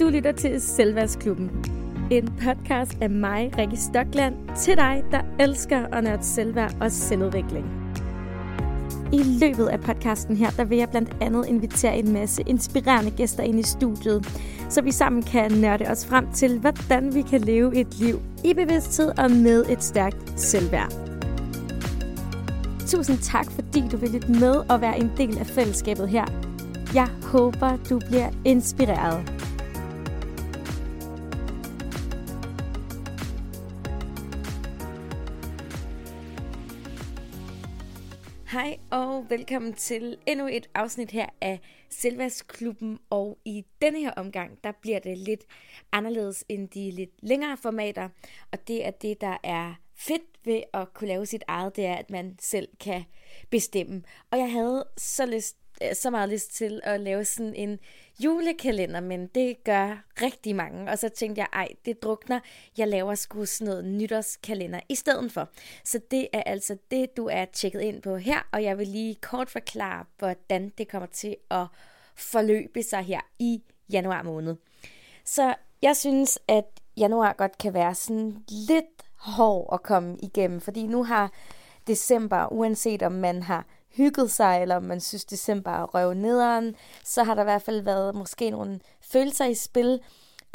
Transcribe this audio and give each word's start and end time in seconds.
Du 0.00 0.08
lytter 0.08 0.32
til 0.32 0.60
Selvværdsklubben. 0.60 1.50
En 2.10 2.32
podcast 2.44 2.98
af 3.00 3.10
mig, 3.10 3.52
Rikke 3.58 3.76
Stokland, 3.76 4.34
til 4.56 4.76
dig, 4.76 5.04
der 5.10 5.20
elsker 5.40 5.86
at 5.86 6.04
nørde 6.04 6.24
selvværd 6.24 6.76
og 6.80 6.92
selvudvikling. 6.92 7.66
I 9.12 9.22
løbet 9.22 9.66
af 9.66 9.80
podcasten 9.80 10.36
her, 10.36 10.50
der 10.50 10.64
vil 10.64 10.78
jeg 10.78 10.90
blandt 10.90 11.16
andet 11.20 11.46
invitere 11.46 11.98
en 11.98 12.12
masse 12.12 12.42
inspirerende 12.46 13.10
gæster 13.10 13.42
ind 13.42 13.58
i 13.58 13.62
studiet, 13.62 14.26
så 14.68 14.82
vi 14.82 14.92
sammen 14.92 15.22
kan 15.22 15.52
nørde 15.52 15.84
os 15.84 16.06
frem 16.06 16.32
til, 16.32 16.58
hvordan 16.58 17.14
vi 17.14 17.22
kan 17.22 17.40
leve 17.40 17.76
et 17.76 17.98
liv 17.98 18.20
i 18.44 18.54
bevidsthed 18.54 19.18
og 19.18 19.30
med 19.30 19.64
et 19.68 19.84
stærkt 19.84 20.40
selvværd. 20.40 20.92
Tusind 22.86 23.18
tak, 23.18 23.50
fordi 23.50 23.82
du 23.92 23.96
vil 23.96 24.10
lytte 24.10 24.32
med 24.32 24.54
og 24.70 24.80
være 24.80 24.98
en 24.98 25.10
del 25.16 25.38
af 25.38 25.46
fællesskabet 25.46 26.08
her. 26.08 26.24
Jeg 26.94 27.08
håber, 27.22 27.76
du 27.90 28.00
bliver 28.08 28.30
inspireret. 28.44 29.38
Hej 38.52 38.78
og 38.90 39.30
velkommen 39.30 39.72
til 39.72 40.18
endnu 40.26 40.46
et 40.46 40.68
afsnit 40.74 41.10
her 41.10 41.26
af 41.40 41.60
Selvværdsklubben. 41.90 42.98
Og 43.10 43.38
i 43.44 43.64
denne 43.82 44.00
her 44.00 44.10
omgang, 44.10 44.64
der 44.64 44.72
bliver 44.80 44.98
det 44.98 45.18
lidt 45.18 45.44
anderledes 45.92 46.44
end 46.48 46.68
de 46.68 46.90
lidt 46.90 47.10
længere 47.22 47.56
formater. 47.56 48.08
Og 48.52 48.68
det 48.68 48.86
er 48.86 48.90
det, 48.90 49.20
der 49.20 49.36
er 49.42 49.74
fedt 49.96 50.22
ved 50.44 50.62
at 50.74 50.94
kunne 50.94 51.08
lave 51.08 51.26
sit 51.26 51.44
eget, 51.48 51.76
det 51.76 51.86
er, 51.86 51.94
at 51.94 52.10
man 52.10 52.36
selv 52.40 52.68
kan 52.80 53.04
bestemme. 53.50 54.02
Og 54.30 54.38
jeg 54.38 54.52
havde 54.52 54.84
så 54.96 55.26
lyst 55.26 55.56
Øh, 55.82 55.94
så 55.94 56.10
meget 56.10 56.28
lyst 56.28 56.54
til 56.54 56.80
at 56.84 57.00
lave 57.00 57.24
sådan 57.24 57.54
en 57.54 57.78
julekalender, 58.24 59.00
men 59.00 59.26
det 59.26 59.64
gør 59.64 60.04
rigtig 60.22 60.56
mange. 60.56 60.90
Og 60.90 60.98
så 60.98 61.08
tænkte 61.08 61.40
jeg, 61.40 61.48
ej, 61.52 61.68
det 61.84 62.02
drukner. 62.02 62.40
Jeg 62.78 62.88
laver 62.88 63.14
sgu 63.14 63.44
sådan 63.44 63.68
noget 63.68 63.84
nytårskalender 63.84 64.80
i 64.88 64.94
stedet 64.94 65.32
for. 65.32 65.48
Så 65.84 66.00
det 66.10 66.28
er 66.32 66.42
altså 66.42 66.76
det, 66.90 67.16
du 67.16 67.26
er 67.26 67.44
tjekket 67.44 67.80
ind 67.80 68.02
på 68.02 68.16
her, 68.16 68.48
og 68.52 68.62
jeg 68.62 68.78
vil 68.78 68.88
lige 68.88 69.14
kort 69.14 69.50
forklare, 69.50 70.04
hvordan 70.18 70.72
det 70.78 70.88
kommer 70.88 71.08
til 71.08 71.36
at 71.50 71.66
forløbe 72.16 72.82
sig 72.82 73.02
her 73.02 73.20
i 73.38 73.62
januar 73.92 74.22
måned. 74.22 74.56
Så 75.24 75.54
jeg 75.82 75.96
synes, 75.96 76.38
at 76.48 76.64
januar 76.96 77.32
godt 77.32 77.58
kan 77.58 77.74
være 77.74 77.94
sådan 77.94 78.44
lidt 78.48 79.02
hård 79.16 79.68
at 79.72 79.82
komme 79.82 80.16
igennem, 80.22 80.60
fordi 80.60 80.86
nu 80.86 81.04
har 81.04 81.32
december, 81.86 82.52
uanset 82.52 83.02
om 83.02 83.12
man 83.12 83.42
har 83.42 83.66
hygget 83.96 84.30
sig, 84.30 84.62
eller 84.62 84.76
om 84.76 84.82
man 84.82 85.00
synes, 85.00 85.24
december 85.24 85.70
er 85.70 85.84
røv 85.84 86.14
nederen, 86.14 86.74
så 87.04 87.22
har 87.22 87.34
der 87.34 87.42
i 87.42 87.44
hvert 87.44 87.62
fald 87.62 87.80
været 87.80 88.14
måske 88.14 88.50
nogle 88.50 88.80
følelser 89.00 89.44
i 89.44 89.54
spil 89.54 90.00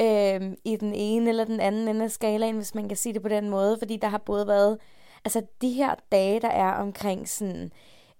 øh, 0.02 0.52
i 0.64 0.76
den 0.76 0.94
ene 0.94 1.28
eller 1.28 1.44
den 1.44 1.60
anden 1.60 1.88
ende 1.88 2.04
af 2.04 2.10
skalaen, 2.10 2.56
hvis 2.56 2.74
man 2.74 2.88
kan 2.88 2.96
sige 2.96 3.12
det 3.12 3.22
på 3.22 3.28
den 3.28 3.50
måde, 3.50 3.78
fordi 3.78 3.96
der 3.96 4.08
har 4.08 4.18
både 4.18 4.46
været, 4.46 4.78
altså 5.24 5.42
de 5.60 5.72
her 5.72 5.94
dage, 6.12 6.40
der 6.40 6.48
er 6.48 6.72
omkring 6.72 7.28
sådan 7.28 7.72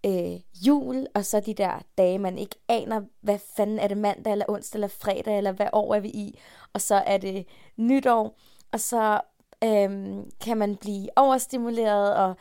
øh, 0.06 0.40
jul, 0.66 1.06
og 1.14 1.24
så 1.24 1.40
de 1.40 1.54
der 1.54 1.82
dage, 1.98 2.18
man 2.18 2.38
ikke 2.38 2.56
aner, 2.68 3.02
hvad 3.20 3.38
fanden 3.56 3.78
er 3.78 3.88
det 3.88 3.98
mandag, 3.98 4.32
eller 4.32 4.44
onsdag, 4.48 4.76
eller 4.76 4.88
fredag, 4.88 5.38
eller 5.38 5.52
hvad 5.52 5.68
år 5.72 5.94
er 5.94 6.00
vi 6.00 6.08
i, 6.08 6.38
og 6.72 6.80
så 6.80 6.94
er 6.94 7.18
det 7.18 7.46
nytår, 7.76 8.38
og 8.72 8.80
så 8.80 9.20
øh, 9.64 10.16
kan 10.40 10.56
man 10.56 10.76
blive 10.76 11.08
overstimuleret, 11.16 12.16
og 12.16 12.36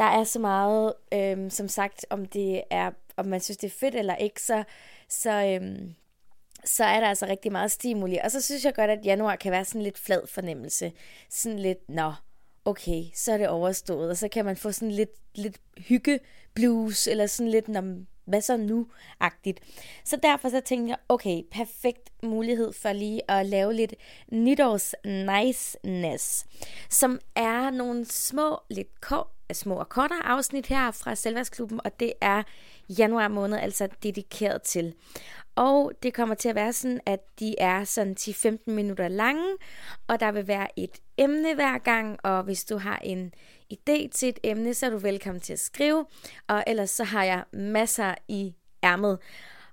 der 0.00 0.06
er 0.06 0.24
så 0.24 0.38
meget, 0.38 0.94
øhm, 1.14 1.50
som 1.50 1.68
sagt, 1.68 2.06
om 2.10 2.24
det 2.24 2.62
er, 2.70 2.90
om 3.16 3.26
man 3.26 3.40
synes, 3.40 3.56
det 3.56 3.66
er 3.66 3.78
fedt 3.78 3.94
eller 3.94 4.16
ikke, 4.16 4.42
så, 4.42 4.64
så, 5.08 5.30
øhm, 5.30 5.94
så 6.64 6.84
er 6.84 7.00
der 7.00 7.08
altså 7.08 7.26
rigtig 7.26 7.52
meget 7.52 7.70
stimuli. 7.70 8.18
Og 8.24 8.30
så 8.30 8.40
synes 8.40 8.64
jeg 8.64 8.74
godt, 8.74 8.90
at 8.90 9.04
januar 9.04 9.36
kan 9.36 9.52
være 9.52 9.64
sådan 9.64 9.82
lidt 9.82 9.98
flad 9.98 10.26
fornemmelse. 10.26 10.92
Sådan 11.30 11.58
lidt, 11.58 11.88
nå, 11.88 12.12
okay, 12.64 13.04
så 13.14 13.32
er 13.32 13.38
det 13.38 13.48
overstået. 13.48 14.10
Og 14.10 14.16
så 14.16 14.28
kan 14.28 14.44
man 14.44 14.56
få 14.56 14.72
sådan 14.72 14.90
lidt, 14.90 15.10
lidt 15.34 15.60
hygge 15.78 16.20
blues, 16.54 17.06
eller 17.06 17.26
sådan 17.26 17.50
lidt, 17.50 17.68
nå, 17.68 17.80
hvad 18.24 18.40
så 18.40 18.56
nu-agtigt. 18.56 19.60
Så 20.04 20.16
derfor 20.22 20.48
så 20.48 20.60
tænkte 20.60 20.90
jeg, 20.90 20.98
okay, 21.08 21.42
perfekt 21.50 22.10
mulighed 22.22 22.72
for 22.72 22.92
lige 22.92 23.30
at 23.30 23.46
lave 23.46 23.74
lidt 23.74 23.94
nytårs 24.32 24.94
niceness, 25.04 26.46
som 26.90 27.20
er 27.36 27.70
nogle 27.70 28.04
små, 28.04 28.58
lidt 28.70 29.00
kort, 29.00 29.26
små 29.54 29.74
og 29.74 29.88
kortere 29.88 30.26
afsnit 30.26 30.66
her 30.66 30.90
fra 30.90 31.14
Selvværdsklubben, 31.14 31.80
og 31.84 32.00
det 32.00 32.12
er 32.20 32.42
januar 32.98 33.28
måned 33.28 33.58
altså 33.58 33.88
dedikeret 34.02 34.62
til. 34.62 34.94
Og 35.56 35.92
det 36.02 36.14
kommer 36.14 36.34
til 36.34 36.48
at 36.48 36.54
være 36.54 36.72
sådan, 36.72 37.00
at 37.06 37.20
de 37.40 37.54
er 37.58 37.84
sådan 37.84 38.16
10-15 38.20 38.58
minutter 38.66 39.08
lange, 39.08 39.44
og 40.08 40.20
der 40.20 40.32
vil 40.32 40.48
være 40.48 40.68
et 40.78 40.98
emne 41.18 41.54
hver 41.54 41.78
gang, 41.78 42.18
og 42.22 42.42
hvis 42.42 42.64
du 42.64 42.78
har 42.78 42.98
en 42.98 43.34
idé 43.72 44.08
til 44.08 44.28
et 44.28 44.38
emne, 44.42 44.74
så 44.74 44.86
er 44.86 44.90
du 44.90 44.98
velkommen 44.98 45.40
til 45.40 45.52
at 45.52 45.60
skrive, 45.60 46.06
og 46.48 46.64
ellers 46.66 46.90
så 46.90 47.04
har 47.04 47.24
jeg 47.24 47.44
masser 47.52 48.14
i 48.28 48.54
ærmet. 48.84 49.18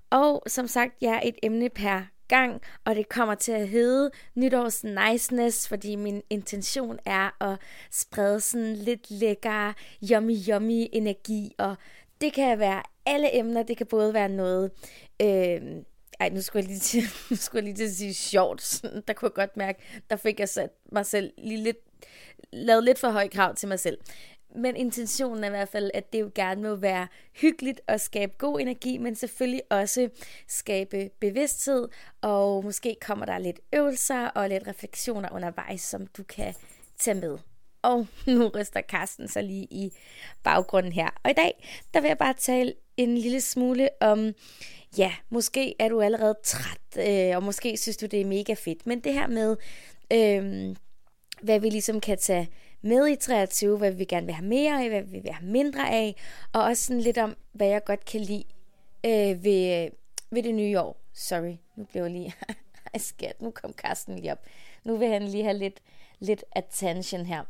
Og 0.10 0.44
som 0.48 0.68
sagt, 0.68 0.94
jeg 1.02 1.14
er 1.14 1.22
et 1.24 1.36
emne 1.44 1.70
per 1.70 2.02
gang, 2.28 2.62
og 2.86 2.96
det 2.96 3.10
kommer 3.10 3.36
til 3.36 3.52
at 3.52 3.68
hedde 3.68 4.12
nytårs 4.36 4.84
niceness, 4.84 5.68
fordi 5.68 5.96
min 5.96 6.22
intention 6.30 7.00
er 7.06 7.44
at 7.52 7.60
sprede 7.92 8.42
sådan 8.42 8.74
lidt 8.74 9.12
lækker, 9.12 9.74
yummy, 10.12 10.36
yummy 10.50 10.88
energi, 10.92 11.56
og 11.58 11.76
det 12.22 12.34
kan 12.34 12.60
være 12.60 12.84
alle 13.06 13.38
emner, 13.40 13.64
det 13.64 13.78
kan 13.78 13.88
både 13.88 14.14
være 14.14 14.30
noget, 14.30 14.72
øh, 15.22 15.62
ej, 16.20 16.30
nu 16.30 16.42
skulle 16.42 16.64
jeg 16.64 16.68
lige 16.68 16.80
til, 16.80 17.04
nu 17.30 17.36
skulle 17.36 17.60
jeg 17.60 17.64
lige 17.64 17.76
til 17.76 17.92
at 17.92 17.98
sige 17.98 18.14
sjovt, 18.14 18.82
der 19.08 19.14
kunne 19.14 19.30
jeg 19.30 19.34
godt 19.34 19.58
mærke, 19.58 19.80
der 20.10 20.16
fik 20.16 20.40
jeg 20.40 20.50
sat 20.50 20.70
mig 20.92 21.06
selv 21.06 21.34
lige 21.38 21.64
lidt, 21.64 21.78
lavet 22.54 22.84
lidt 22.84 23.00
for 23.00 23.10
høj 23.10 23.28
krav 23.28 23.56
til 23.56 23.68
mig 23.68 23.80
selv. 23.80 23.98
Men 24.56 24.76
intentionen 24.76 25.44
er 25.44 25.48
i 25.48 25.50
hvert 25.50 25.70
fald, 25.70 25.92
at 25.94 26.14
det 26.14 26.22
jo 26.22 26.32
gerne 26.36 26.62
må 26.62 26.76
være 26.76 27.08
hyggeligt 27.34 27.82
og 27.88 28.02
skabe 28.02 28.34
god 28.38 28.60
energi, 28.60 28.98
men 28.98 29.16
selvfølgelig 29.16 29.62
også 29.70 30.10
skabe 30.48 31.10
bevidsthed, 31.20 31.88
og 32.22 32.64
måske 32.64 32.96
kommer 33.02 33.26
der 33.26 33.38
lidt 33.38 33.60
øvelser 33.74 34.28
og 34.28 34.50
lidt 34.50 34.68
refleksioner 34.68 35.30
undervejs, 35.32 35.82
som 35.82 36.08
du 36.08 36.24
kan 36.24 36.54
tage 37.00 37.16
med. 37.16 37.38
Og 37.82 38.08
nu 38.28 38.48
ryster 38.48 38.82
Karsten 38.82 39.28
så 39.28 39.42
lige 39.42 39.68
i 39.72 39.92
baggrunden 40.44 40.92
her. 40.92 41.10
Og 41.24 41.30
i 41.30 41.34
dag, 41.34 41.68
der 41.94 42.02
vil 42.02 42.08
jeg 42.08 42.18
bare 42.18 42.34
tale 42.34 42.74
en 42.98 43.18
lille 43.18 43.42
smule 43.42 43.90
om, 44.02 44.34
ja, 44.98 45.14
måske 45.30 45.76
er 45.80 45.90
du 45.90 46.02
allerede 46.02 46.36
træt, 46.44 47.08
øh, 47.08 47.36
og 47.36 47.44
måske 47.44 47.78
synes 47.78 47.98
du, 47.98 48.06
det 48.06 48.22
er 48.22 48.26
mega 48.26 48.54
fedt. 48.54 48.88
Men 48.88 49.00
det 49.00 49.14
her 49.14 49.28
med, 49.28 49.56
øh, 50.14 50.76
hvad 51.42 51.60
vi 51.60 51.70
ligesom 51.70 52.00
kan 52.00 52.18
tage 52.18 52.50
med 52.82 53.08
i 53.08 53.16
23, 53.16 53.78
hvad 53.78 53.92
vi 53.92 54.06
gerne 54.06 54.26
vil 54.26 54.36
have 54.36 54.48
mere 54.48 54.84
af, 54.84 54.90
hvad 54.90 55.02
vi 55.02 55.20
vil 55.20 55.32
have 55.32 55.52
mindre 55.52 55.90
af, 55.90 56.16
og 56.54 56.64
også 56.64 56.84
sådan 56.84 57.02
lidt 57.02 57.18
om, 57.18 57.36
hvad 57.52 57.68
jeg 57.68 57.84
godt 57.84 58.06
kan 58.06 58.22
lide 58.22 58.44
øh, 59.06 59.44
ved, 59.44 59.84
øh, 59.84 59.92
ved 60.32 60.44
det 60.44 60.56
nye 60.56 60.80
år. 60.80 61.02
Sorry, 61.14 61.56
nu 61.76 61.84
blev 61.84 62.02
jeg 62.02 62.12
lige... 62.12 62.36
skat, 62.98 63.42
nu 63.42 63.52
kom 63.52 63.74
Karsten 63.74 64.16
lige 64.16 64.32
op. 64.32 64.46
Nu 64.84 64.98
vil 64.98 65.08
han 65.08 65.24
lige 65.24 65.44
have 65.44 65.58
lidt, 65.58 65.80
lidt 66.20 66.44
attention 66.52 67.26
her. 67.26 67.44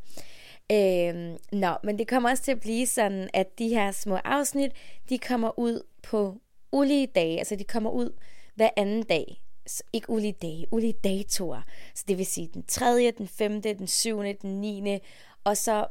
Øh, 0.72 1.38
nå, 1.52 1.76
men 1.84 2.00
det 2.00 2.08
kommer 2.08 2.30
også 2.30 2.44
til 2.44 2.52
at 2.52 2.60
blive 2.60 2.88
sådan, 2.88 3.30
at 3.34 3.60
de 3.60 3.70
her 3.70 3.92
små 3.92 4.16
afsnit, 4.16 4.72
de 5.10 5.18
kommer 5.18 5.60
ud 5.60 5.84
på 6.04 6.38
ulige 6.72 7.08
dage. 7.08 7.38
Altså 7.40 7.56
de 7.56 7.64
kommer 7.64 7.90
ud 7.90 8.14
hver 8.56 8.70
anden 8.78 9.04
dag 9.04 9.42
ikke 9.94 10.10
ulige 10.10 10.36
dage, 10.42 10.66
ulige 10.72 10.94
datoer. 10.94 11.62
Så 11.96 12.04
det 12.08 12.18
vil 12.18 12.26
sige 12.26 12.50
den 12.54 12.64
3., 12.68 13.12
den 13.18 13.28
5., 13.28 13.62
den 13.62 13.88
7., 13.88 14.24
den 14.42 14.62
9. 14.62 15.00
og 15.44 15.58
så 15.58 15.86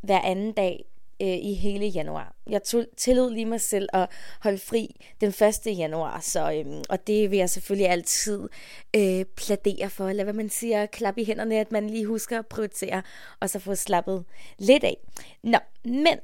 hver 0.00 0.20
anden 0.20 0.52
dag 0.52 0.84
øh, 1.22 1.28
i 1.28 1.54
hele 1.54 1.86
januar. 1.86 2.34
Jeg 2.50 2.62
tillod 2.96 3.30
lige 3.30 3.46
mig 3.46 3.60
selv 3.60 3.88
at 3.92 4.08
holde 4.40 4.58
fri 4.58 4.96
den 5.20 5.28
1. 5.28 5.78
januar, 5.78 6.20
så, 6.20 6.52
øhm, 6.52 6.82
og 6.88 7.06
det 7.06 7.30
vil 7.30 7.38
jeg 7.38 7.50
selvfølgelig 7.50 7.90
altid 7.90 8.48
øh, 8.96 9.24
pladere 9.24 9.90
for, 9.90 10.08
eller 10.08 10.24
hvad 10.24 10.34
man 10.34 10.50
siger, 10.50 10.86
klap 10.86 11.18
i 11.18 11.24
hænderne, 11.24 11.60
at 11.60 11.72
man 11.72 11.90
lige 11.90 12.06
husker 12.06 12.38
at 12.38 12.46
prioritere, 12.46 13.02
og 13.40 13.50
så 13.50 13.58
få 13.58 13.74
slappet 13.74 14.24
lidt 14.58 14.84
af. 14.84 14.96
Nå, 15.42 15.58
men 15.84 16.18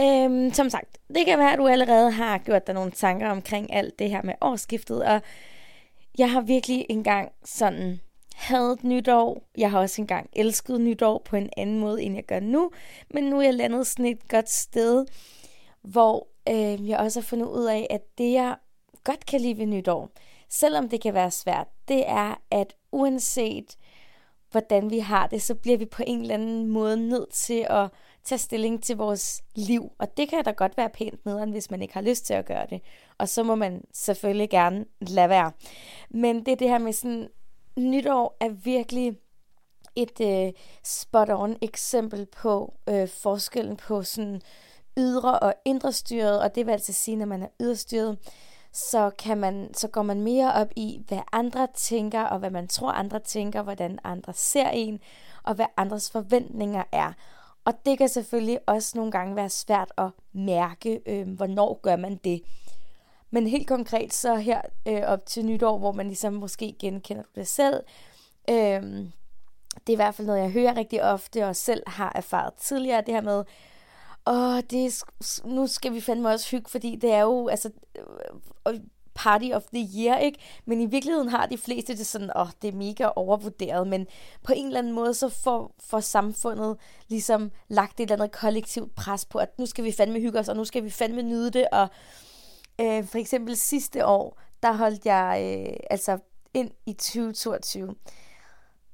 øhm, 0.00 0.52
som 0.52 0.70
sagt, 0.70 0.98
det 1.14 1.26
kan 1.26 1.38
være, 1.38 1.52
at 1.52 1.58
du 1.58 1.66
allerede 1.66 2.10
har 2.10 2.38
gjort 2.38 2.66
dig 2.66 2.74
nogle 2.74 2.90
tanker 2.90 3.28
omkring 3.30 3.74
alt 3.74 3.98
det 3.98 4.10
her 4.10 4.22
med 4.22 4.34
årsskiftet, 4.40 5.04
og 5.04 5.22
jeg 6.18 6.30
har 6.30 6.40
virkelig 6.40 6.86
engang 6.88 7.32
sådan 7.44 8.00
hadet 8.34 8.84
nytår. 8.84 9.42
Jeg 9.56 9.70
har 9.70 9.78
også 9.78 10.02
engang 10.02 10.30
elsket 10.32 10.80
nytår 10.80 11.22
på 11.24 11.36
en 11.36 11.50
anden 11.56 11.80
måde, 11.80 12.02
end 12.02 12.14
jeg 12.14 12.24
gør 12.24 12.40
nu. 12.40 12.70
Men 13.10 13.24
nu 13.24 13.38
er 13.38 13.42
jeg 13.42 13.54
landet 13.54 13.86
sådan 13.86 14.04
et 14.04 14.28
godt 14.28 14.50
sted, 14.50 15.06
hvor 15.82 16.28
øh, 16.48 16.88
jeg 16.88 16.98
også 16.98 17.20
har 17.20 17.24
fundet 17.24 17.46
ud 17.46 17.64
af, 17.64 17.86
at 17.90 18.00
det 18.18 18.32
jeg 18.32 18.56
godt 19.04 19.26
kan 19.26 19.40
lide 19.40 19.58
ved 19.58 19.66
nytår, 19.66 20.10
selvom 20.48 20.88
det 20.88 21.00
kan 21.00 21.14
være 21.14 21.30
svært, 21.30 21.68
det 21.88 22.04
er, 22.06 22.40
at 22.50 22.74
uanset 22.92 23.76
hvordan 24.50 24.90
vi 24.90 24.98
har 24.98 25.26
det, 25.26 25.42
så 25.42 25.54
bliver 25.54 25.78
vi 25.78 25.84
på 25.84 26.02
en 26.06 26.20
eller 26.20 26.34
anden 26.34 26.66
måde 26.66 27.08
nødt 27.08 27.32
til 27.32 27.66
at 27.70 27.88
tage 28.24 28.38
stilling 28.38 28.82
til 28.82 28.96
vores 28.96 29.42
liv. 29.54 29.92
Og 29.98 30.16
det 30.16 30.28
kan 30.28 30.44
da 30.44 30.50
godt 30.50 30.76
være 30.76 30.88
pænt 30.88 31.26
nederen, 31.26 31.50
hvis 31.50 31.70
man 31.70 31.82
ikke 31.82 31.94
har 31.94 32.00
lyst 32.00 32.26
til 32.26 32.34
at 32.34 32.46
gøre 32.46 32.66
det. 32.70 32.80
Og 33.18 33.28
så 33.28 33.42
må 33.42 33.54
man 33.54 33.84
selvfølgelig 33.92 34.50
gerne 34.50 34.84
lade 35.00 35.28
være. 35.28 35.52
Men 36.10 36.46
det 36.46 36.52
er 36.52 36.56
det 36.56 36.68
her 36.68 36.78
med 36.78 36.92
sådan, 36.92 37.28
nytår 37.76 38.36
er 38.40 38.48
virkelig 38.48 39.16
et 39.96 40.20
øh, 40.20 40.52
spot-on 40.86 41.56
eksempel 41.62 42.26
på 42.26 42.74
øh, 42.88 43.08
forskellen 43.08 43.76
på 43.76 44.02
sådan 44.02 44.42
ydre 44.98 45.38
og 45.38 45.54
indre 45.64 45.92
styret, 45.92 46.42
og 46.42 46.54
det 46.54 46.66
vil 46.66 46.72
altså 46.72 46.92
sige, 46.92 47.16
når 47.16 47.26
man 47.26 47.42
er 47.42 47.48
yderstyret, 47.60 48.18
så, 48.72 49.10
kan 49.18 49.38
man, 49.38 49.74
så 49.74 49.88
går 49.88 50.02
man 50.02 50.20
mere 50.20 50.52
op 50.52 50.68
i, 50.76 51.02
hvad 51.08 51.20
andre 51.32 51.68
tænker, 51.74 52.22
og 52.22 52.38
hvad 52.38 52.50
man 52.50 52.68
tror, 52.68 52.90
andre 52.90 53.18
tænker, 53.18 53.62
hvordan 53.62 53.98
andre 54.04 54.32
ser 54.34 54.68
en, 54.68 55.00
og 55.42 55.54
hvad 55.54 55.66
andres 55.76 56.10
forventninger 56.10 56.84
er. 56.92 57.12
Og 57.70 57.76
det 57.84 57.98
kan 57.98 58.08
selvfølgelig 58.08 58.58
også 58.66 58.92
nogle 58.98 59.12
gange 59.12 59.36
være 59.36 59.48
svært 59.48 59.92
at 59.98 60.10
mærke, 60.32 61.00
øh, 61.06 61.28
hvornår 61.28 61.80
gør 61.82 61.96
man 61.96 62.16
det. 62.24 62.42
Men 63.30 63.46
helt 63.46 63.68
konkret 63.68 64.12
så 64.14 64.36
her 64.36 64.60
øh, 64.88 65.02
op 65.06 65.26
til 65.26 65.46
nytår, 65.46 65.78
hvor 65.78 65.92
man 65.92 66.06
ligesom 66.06 66.32
måske 66.32 66.74
genkender 66.78 67.22
det 67.34 67.48
selv, 67.48 67.82
øh, 68.50 68.82
det 69.86 69.88
er 69.88 69.92
i 69.92 69.94
hvert 69.94 70.14
fald 70.14 70.26
noget, 70.26 70.40
jeg 70.40 70.50
hører 70.50 70.76
rigtig 70.76 71.02
ofte, 71.02 71.46
og 71.46 71.56
selv 71.56 71.82
har 71.86 72.12
erfaret 72.14 72.54
tidligere, 72.54 73.02
det 73.06 73.14
her 73.14 73.20
med, 73.20 73.44
åh, 74.26 74.60
det 74.70 74.86
er, 74.86 75.04
nu 75.46 75.66
skal 75.66 75.94
vi 75.94 76.00
fandme 76.00 76.28
også 76.28 76.50
hygge, 76.50 76.70
fordi 76.70 76.96
det 76.96 77.12
er 77.12 77.20
jo, 77.20 77.48
altså, 77.48 77.70
øh, 78.68 78.74
party 79.22 79.50
of 79.52 79.62
the 79.62 79.88
year, 79.96 80.18
ikke? 80.18 80.38
Men 80.64 80.80
i 80.80 80.86
virkeligheden 80.86 81.28
har 81.28 81.46
de 81.46 81.58
fleste 81.58 81.96
det 81.96 82.06
sådan, 82.06 82.30
åh, 82.36 82.46
det 82.62 82.68
er 82.68 82.76
mega 82.76 83.08
overvurderet, 83.16 83.86
men 83.86 84.06
på 84.42 84.52
en 84.56 84.66
eller 84.66 84.78
anden 84.78 84.92
måde, 84.92 85.14
så 85.14 85.28
får, 85.28 85.74
får 85.80 86.00
samfundet 86.00 86.76
ligesom 87.08 87.50
lagt 87.68 88.00
et 88.00 88.02
eller 88.10 88.14
andet 88.14 88.32
kollektivt 88.32 88.94
pres 88.94 89.24
på, 89.24 89.38
at 89.38 89.58
nu 89.58 89.66
skal 89.66 89.84
vi 89.84 89.92
fandme 89.92 90.20
hygge 90.20 90.38
os, 90.38 90.48
og 90.48 90.56
nu 90.56 90.64
skal 90.64 90.84
vi 90.84 90.90
fandme 90.90 91.22
nyde 91.22 91.50
det, 91.50 91.66
og 91.72 91.88
øh, 92.80 93.04
for 93.04 93.18
eksempel 93.18 93.56
sidste 93.56 94.06
år, 94.06 94.40
der 94.62 94.72
holdt 94.72 95.06
jeg, 95.06 95.58
øh, 95.68 95.76
altså 95.90 96.18
ind 96.54 96.70
i 96.86 96.92
2022, 96.92 97.94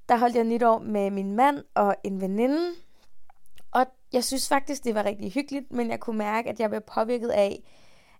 der 0.09 0.17
holdt 0.17 0.37
jeg 0.37 0.45
nytår 0.45 0.79
med 0.79 1.11
min 1.11 1.37
mand 1.37 1.65
og 1.75 1.97
en 2.05 2.21
veninde, 2.21 2.71
og 3.71 3.87
jeg 4.13 4.25
synes 4.25 4.49
faktisk, 4.49 4.85
det 4.85 4.95
var 4.95 5.05
rigtig 5.05 5.33
hyggeligt, 5.33 5.73
men 5.73 5.91
jeg 5.91 6.01
kunne 6.01 6.19
mærke, 6.19 6.49
at 6.51 6.61
jeg 6.61 6.71
blev 6.71 6.81
påvirket 6.95 7.29
af, 7.29 7.63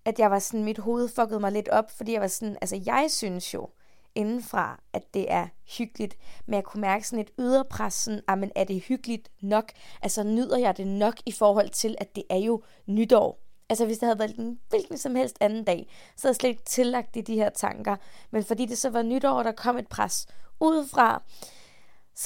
at 0.07 0.19
jeg 0.19 0.31
var 0.31 0.39
sådan, 0.39 0.65
mit 0.65 0.79
hoved 0.79 1.09
fuckede 1.09 1.41
mig 1.41 1.53
lidt 1.53 1.69
op, 1.69 1.91
fordi 1.91 2.13
jeg 2.13 2.21
var 2.21 2.27
sådan, 2.27 2.57
altså 2.61 2.83
jeg 2.87 3.07
synes 3.09 3.55
jo 3.55 3.69
indenfra, 4.15 4.81
at 4.93 5.15
det 5.15 5.33
er 5.33 5.47
hyggeligt, 5.79 6.17
men 6.47 6.55
jeg 6.55 6.65
kunne 6.65 6.81
mærke 6.81 7.09
sådan 7.09 7.25
et 7.25 7.31
yderpres, 7.39 7.95
sådan, 7.95 8.21
ah, 8.29 8.39
men 8.39 8.51
er 8.55 8.65
det 8.65 8.81
hyggeligt 8.81 9.29
nok? 9.41 9.73
Altså 10.03 10.23
nyder 10.23 10.59
jeg 10.59 10.77
det 10.77 10.87
nok 10.87 11.15
i 11.27 11.33
forhold 11.33 11.69
til, 11.69 11.95
at 11.99 12.17
det 12.17 12.25
er 12.31 12.37
jo 12.37 12.63
nytår? 12.87 13.43
Altså 13.69 13.87
hvis 13.87 13.99
det 13.99 14.07
havde 14.07 14.19
været 14.19 14.37
en 14.37 14.61
hvilken 14.69 14.99
som 14.99 15.17
helst 15.17 15.37
anden 15.41 15.65
dag, 15.65 15.87
så 16.17 16.23
havde 16.23 16.31
jeg 16.31 16.37
slet 16.37 16.51
ikke 16.51 16.65
tillagt 16.65 17.17
i 17.17 17.21
de 17.21 17.35
her 17.35 17.51
tanker. 17.51 17.97
Men 18.31 18.45
fordi 18.45 18.67
det 18.67 18.79
så 18.79 18.91
var 18.91 19.03
nytår, 19.03 19.43
der 19.43 19.53
kom 19.53 19.79
et 19.79 19.89
pres 19.89 20.27
udefra, 20.61 21.23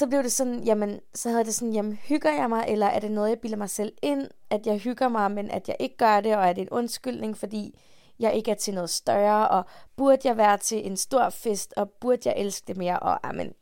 så 0.01 0.07
blev 0.07 0.23
det 0.23 0.31
sådan, 0.31 0.63
jamen, 0.63 0.99
så 1.13 1.29
havde 1.29 1.43
det 1.43 1.53
sådan, 1.55 1.73
jamen, 1.73 1.93
hygger 1.93 2.31
jeg 2.31 2.49
mig, 2.49 2.65
eller 2.67 2.85
er 2.85 2.99
det 2.99 3.11
noget, 3.11 3.29
jeg 3.29 3.39
bilder 3.39 3.57
mig 3.57 3.69
selv 3.69 3.93
ind, 4.01 4.27
at 4.49 4.65
jeg 4.65 4.77
hygger 4.77 5.07
mig, 5.07 5.31
men 5.31 5.51
at 5.51 5.67
jeg 5.67 5.75
ikke 5.79 5.97
gør 5.97 6.21
det, 6.21 6.37
og 6.37 6.47
er 6.47 6.53
det 6.53 6.61
en 6.61 6.69
undskyldning, 6.69 7.37
fordi 7.37 7.79
jeg 8.19 8.33
ikke 8.33 8.51
er 8.51 8.55
til 8.55 8.73
noget 8.73 8.89
større, 8.89 9.47
og 9.47 9.65
burde 9.95 10.27
jeg 10.27 10.37
være 10.37 10.57
til 10.57 10.87
en 10.87 10.97
stor 10.97 11.29
fest, 11.29 11.73
og 11.77 11.89
burde 11.89 12.21
jeg 12.25 12.33
elske 12.37 12.67
det 12.67 12.77
mere, 12.77 12.99
og 12.99 13.13
ah, 13.13 13.29
amen, 13.29 13.53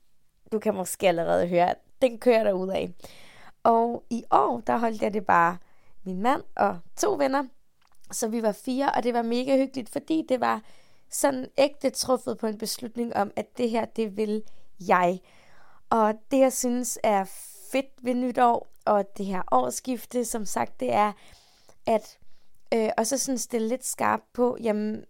du 0.51 0.59
kan 0.59 0.75
måske 0.75 1.07
allerede 1.07 1.47
høre, 1.47 1.69
at 1.69 1.77
den 2.01 2.18
kører 2.18 2.44
der 2.44 2.51
ud 2.51 2.69
af. 2.69 2.89
Og 3.63 4.03
i 4.09 4.24
år, 4.31 4.62
der 4.68 4.77
holdt 4.77 5.01
jeg 5.01 5.13
det 5.13 5.25
bare 5.25 5.57
min 6.03 6.21
mand 6.21 6.44
og 6.56 6.77
to 6.97 7.13
venner, 7.13 7.44
så 8.12 8.27
vi 8.27 8.42
var 8.42 8.51
fire, 8.51 8.92
og 8.92 9.03
det 9.03 9.13
var 9.13 9.21
mega 9.21 9.57
hyggeligt, 9.57 9.89
fordi 9.89 10.25
det 10.30 10.39
var 10.39 10.62
sådan 11.09 11.47
ægte 11.57 11.89
truffet 11.89 12.38
på 12.38 12.47
en 12.47 12.57
beslutning 12.57 13.15
om, 13.15 13.31
at 13.35 13.57
det 13.57 13.69
her, 13.69 13.85
det 13.85 14.18
vil 14.18 14.44
jeg. 14.88 15.19
Og 15.89 16.13
det, 16.31 16.39
jeg 16.39 16.53
synes 16.53 17.00
er 17.03 17.25
fedt 17.71 17.91
ved 18.01 18.13
nytår 18.13 18.68
og 18.86 19.18
det 19.18 19.25
her 19.25 19.41
årsskifte, 19.51 20.25
som 20.25 20.45
sagt, 20.45 20.80
det 20.80 20.91
er, 20.91 21.12
at 21.86 22.19
øh, 22.74 22.89
og 22.97 23.07
så 23.07 23.18
sådan 23.18 23.38
stille 23.38 23.68
lidt 23.68 23.86
skarpt 23.86 24.33
på, 24.33 24.57
jamen, 24.63 25.06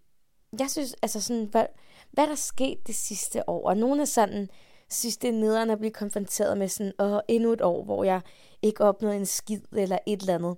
jeg 0.60 0.70
synes, 0.70 0.96
altså 1.02 1.22
sådan, 1.22 1.46
hvad, 1.46 1.66
hvad 2.12 2.28
der 2.28 2.36
sket 2.36 2.88
det 2.88 2.96
sidste 2.96 3.50
år, 3.50 3.70
og 3.70 3.78
nogle 3.78 4.02
er 4.02 4.06
sådan, 4.06 4.50
synes 4.90 5.18
det 5.18 5.28
er 5.28 5.34
nederen 5.34 5.70
at 5.70 5.80
blive 5.80 5.92
konfronteret 5.92 6.58
med 6.58 6.68
sådan, 6.68 6.94
åh, 7.00 7.20
endnu 7.28 7.54
et 7.54 7.62
år, 7.62 7.84
hvor 7.84 8.04
jeg 8.04 8.22
ikke 8.62 8.84
opnåede 8.84 9.18
en 9.18 9.26
skid 9.26 9.62
eller 9.72 9.98
et 10.08 10.22
eller 10.22 10.36
andet. 10.36 10.58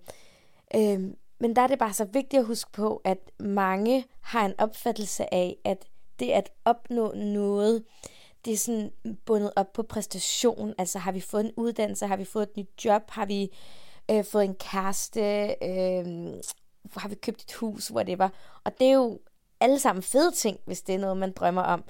Øh, 0.76 1.14
men 1.40 1.56
der 1.56 1.62
er 1.62 1.68
det 1.68 1.80
bare 1.80 1.94
så 1.94 2.06
vigtigt 2.06 2.40
at 2.40 2.46
huske 2.46 2.72
på, 2.72 3.02
at 3.04 3.18
mange 3.40 4.06
har 4.22 4.46
en 4.46 4.54
opfattelse 4.58 5.34
af, 5.34 5.58
at 5.66 5.86
det 6.20 6.32
at 6.32 6.52
opnå 6.66 7.14
noget, 7.14 7.84
det 8.46 8.54
er 8.54 8.58
sådan 8.58 8.92
bundet 9.26 9.52
op 9.56 9.74
på 9.74 9.84
præstation. 9.84 10.74
Altså 10.78 11.00
har 11.00 11.12
vi 11.12 11.20
fået 11.22 11.46
en 11.46 11.52
uddannelse, 11.58 12.08
har 12.08 12.16
vi 12.18 12.26
fået 12.26 12.44
et 12.44 12.58
nyt 12.58 12.86
job, 12.86 13.02
har 13.10 13.26
vi 13.26 13.50
øh, 14.12 14.26
fået 14.26 14.46
en 14.46 14.56
kæreste, 14.56 15.22
øh, 15.64 16.06
har 16.98 17.10
vi 17.10 17.16
købt 17.16 17.42
et 17.42 17.54
hus, 17.54 17.92
whatever. 17.92 18.30
Og 18.64 18.80
det 18.80 18.88
er 18.88 18.94
jo 18.94 19.20
alle 19.60 19.80
sammen 19.80 20.04
fede 20.04 20.32
ting, 20.32 20.60
hvis 20.66 20.82
det 20.82 20.96
er 20.96 21.00
noget, 21.00 21.18
man 21.18 21.32
drømmer 21.32 21.62
om. 21.62 21.84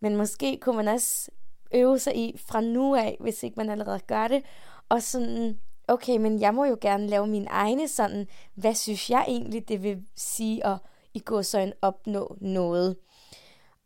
Men 0.00 0.16
måske 0.16 0.58
kunne 0.60 0.76
man 0.76 0.88
også 0.88 1.30
øve 1.74 1.98
sig 1.98 2.16
i 2.16 2.38
fra 2.38 2.60
nu 2.60 2.94
af, 2.94 3.16
hvis 3.20 3.42
ikke 3.42 3.56
man 3.56 3.70
allerede 3.70 4.00
gør 4.00 4.28
det, 4.28 4.42
og 4.88 5.02
sådan, 5.02 5.58
okay, 5.88 6.16
men 6.16 6.40
jeg 6.40 6.54
må 6.54 6.64
jo 6.64 6.78
gerne 6.80 7.06
lave 7.06 7.26
min 7.26 7.46
egne 7.50 7.88
sådan, 7.88 8.26
hvad 8.54 8.74
synes 8.74 9.10
jeg 9.10 9.24
egentlig, 9.28 9.68
det 9.68 9.82
vil 9.82 10.02
sige 10.16 10.66
at 10.66 10.78
i 11.14 11.18
går 11.18 11.42
så 11.42 11.58
en 11.58 11.72
opnå 11.82 12.36
noget. 12.40 12.96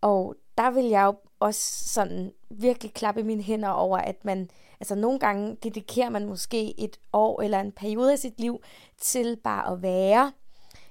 Og 0.00 0.34
der 0.58 0.70
vil 0.70 0.85
jeg 0.85 1.05
jo 1.05 1.14
også 1.41 1.88
sådan 1.88 2.32
virkelig 2.50 2.94
klappe 2.94 3.23
mine 3.23 3.43
hænder 3.43 3.69
over, 3.69 3.99
at 3.99 4.25
man, 4.25 4.50
altså 4.81 4.94
nogle 4.94 5.19
gange 5.19 5.56
dedikerer 5.62 6.11
man 6.11 6.26
måske 6.26 6.81
et 6.81 6.97
år 7.12 7.43
eller 7.43 7.61
en 7.61 7.73
periode 7.73 8.12
af 8.12 8.19
sit 8.19 8.41
liv 8.41 8.62
til 9.00 9.37
bare 9.44 9.73
at 9.73 9.82
være. 9.82 10.32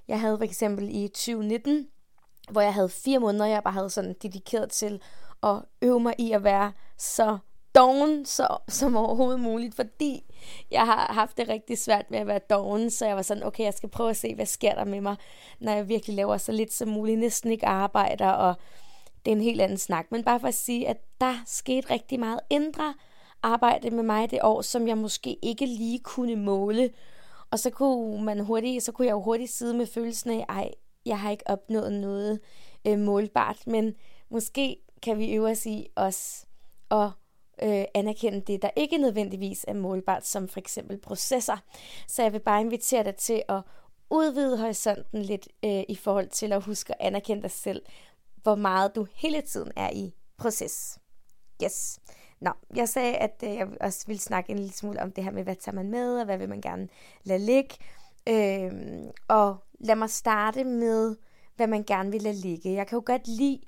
Jeg 0.08 0.20
havde 0.20 0.38
for 0.38 0.46
eksempel 0.46 0.90
i 0.92 1.08
2019, 1.08 1.88
hvor 2.52 2.62
jeg 2.62 2.74
havde 2.74 2.90
fire 2.90 3.20
måneder, 3.20 3.46
jeg 3.46 3.64
bare 3.64 3.74
havde 3.74 3.90
sådan 3.90 4.16
dedikeret 4.22 4.72
til 4.72 5.02
at 5.44 5.62
øve 5.82 6.00
mig 6.00 6.14
i 6.18 6.32
at 6.32 6.44
være 6.44 6.72
så 6.98 7.38
doven 7.76 8.26
så, 8.26 8.58
som 8.68 8.98
overhovedet 8.98 9.40
muligt, 9.40 9.76
fordi 9.76 10.24
jeg 10.72 10.86
har 10.86 11.14
haft 11.14 11.38
det 11.38 11.50
rigtig 11.50 11.78
svært 11.78 12.12
med 12.12 12.20
at 12.20 12.28
være 12.28 12.40
doven, 12.50 12.92
så 12.92 13.06
jeg 13.06 13.16
var 13.16 13.22
sådan, 13.22 13.44
okay, 13.44 13.64
jeg 13.64 13.74
skal 13.74 13.90
prøve 13.90 14.10
at 14.10 14.18
se, 14.18 14.36
hvad 14.36 14.46
sker 14.46 14.76
der 14.76 14.86
med 14.86 15.02
mig, 15.02 15.16
når 15.60 15.72
jeg 15.72 15.90
virkelig 15.90 16.16
laver 16.16 16.38
så 16.38 16.52
lidt 16.52 16.74
som 16.74 16.88
muligt, 16.88 17.20
næsten 17.20 17.52
ikke 17.52 17.68
arbejder, 17.68 18.30
og 18.30 18.56
det 19.26 19.32
er 19.32 19.36
en 19.36 19.42
helt 19.42 19.62
anden 19.62 19.78
snak. 19.78 20.12
Men 20.12 20.24
bare 20.24 20.40
for 20.40 20.48
at 20.48 20.54
sige, 20.54 20.88
at 20.88 20.98
der 21.22 21.36
skete 21.46 21.90
rigtig 21.90 22.20
meget 22.20 22.40
indre 22.50 22.94
arbejde 23.44 23.92
med 23.92 24.04
mig 24.04 24.32
det 24.32 24.40
år, 24.44 24.62
som 24.62 24.88
jeg 24.88 24.98
måske 24.98 25.38
ikke 25.42 25.66
lige 25.66 26.00
kunne 26.00 26.36
måle. 26.36 26.90
Og 27.52 27.60
så 27.60 27.70
kunne 27.70 28.24
man 28.24 28.40
hurtigt, 28.40 28.84
så 28.84 28.92
kunne 28.92 29.08
jeg 29.08 29.14
jo 29.14 29.22
hurtigt 29.22 29.52
sidde 29.52 29.74
med 29.74 29.86
følelsen 29.86 30.32
af, 30.32 30.46
ej, 30.50 30.72
jeg 31.06 31.20
har 31.20 31.32
ikke 31.32 31.48
opnået 31.48 31.94
noget 31.94 32.40
øh, 32.88 33.00
målbart, 33.00 33.68
men 33.68 33.96
måske 34.30 34.78
kan 35.02 35.18
vi 35.18 35.34
øve 35.34 35.50
os 35.50 35.66
i 35.66 35.88
os 35.96 36.46
at 36.92 37.10
øh, 37.64 37.86
anerkende 37.94 38.42
det, 38.42 38.62
der 38.62 38.70
ikke 38.76 38.98
nødvendigvis 38.98 39.66
er 39.68 39.74
målbart, 39.74 40.28
som 40.28 40.48
for 40.48 40.60
eksempel 40.60 40.98
processer. 40.98 41.58
Så 42.08 42.24
jeg 42.24 42.34
vil 42.34 42.40
bare 42.40 42.62
invitere 42.62 43.04
dig 43.04 43.16
til 43.16 43.44
at 43.50 43.62
udvide 44.10 44.58
horisonten 44.58 45.22
lidt 45.22 45.48
øh, 45.66 45.84
i 45.90 45.96
forhold 45.96 46.28
til 46.30 46.54
at 46.54 46.64
huske 46.64 46.94
at 47.02 47.08
anerkende 47.08 47.42
dig 47.42 47.52
selv, 47.52 47.82
hvor 48.44 48.56
meget 48.56 48.96
du 48.96 49.08
hele 49.14 49.42
tiden 49.42 49.72
er 49.76 49.90
i 49.90 50.14
proces. 50.38 51.00
Yes. 51.64 52.00
Nå, 52.42 52.52
jeg 52.76 52.90
sagde, 52.90 53.16
at 53.16 53.44
øh, 53.44 53.56
jeg 53.56 53.68
også 53.82 54.08
ville 54.08 54.20
snakke 54.20 54.52
en 54.52 54.60
lille 54.60 54.74
smule 54.74 55.02
om 55.02 55.12
det 55.12 55.24
her 55.24 55.32
med, 55.32 55.44
hvad 55.44 55.56
tager 55.56 55.76
man 55.76 55.90
med, 55.92 56.20
og 56.20 56.26
hvad 56.26 56.38
vil 56.38 56.50
man 56.50 56.62
gerne 56.62 56.88
lade 57.24 57.40
ligge. 57.40 57.76
Øhm, 58.30 59.12
og 59.28 59.58
lad 59.80 59.96
mig 59.96 60.10
starte 60.10 60.64
med, 60.64 61.16
hvad 61.56 61.68
man 61.68 61.84
gerne 61.84 62.12
vil 62.12 62.22
lade 62.22 62.36
ligge. 62.36 62.74
Jeg 62.74 62.88
kan 62.88 62.96
jo 62.96 63.04
godt 63.06 63.28
lide, 63.28 63.60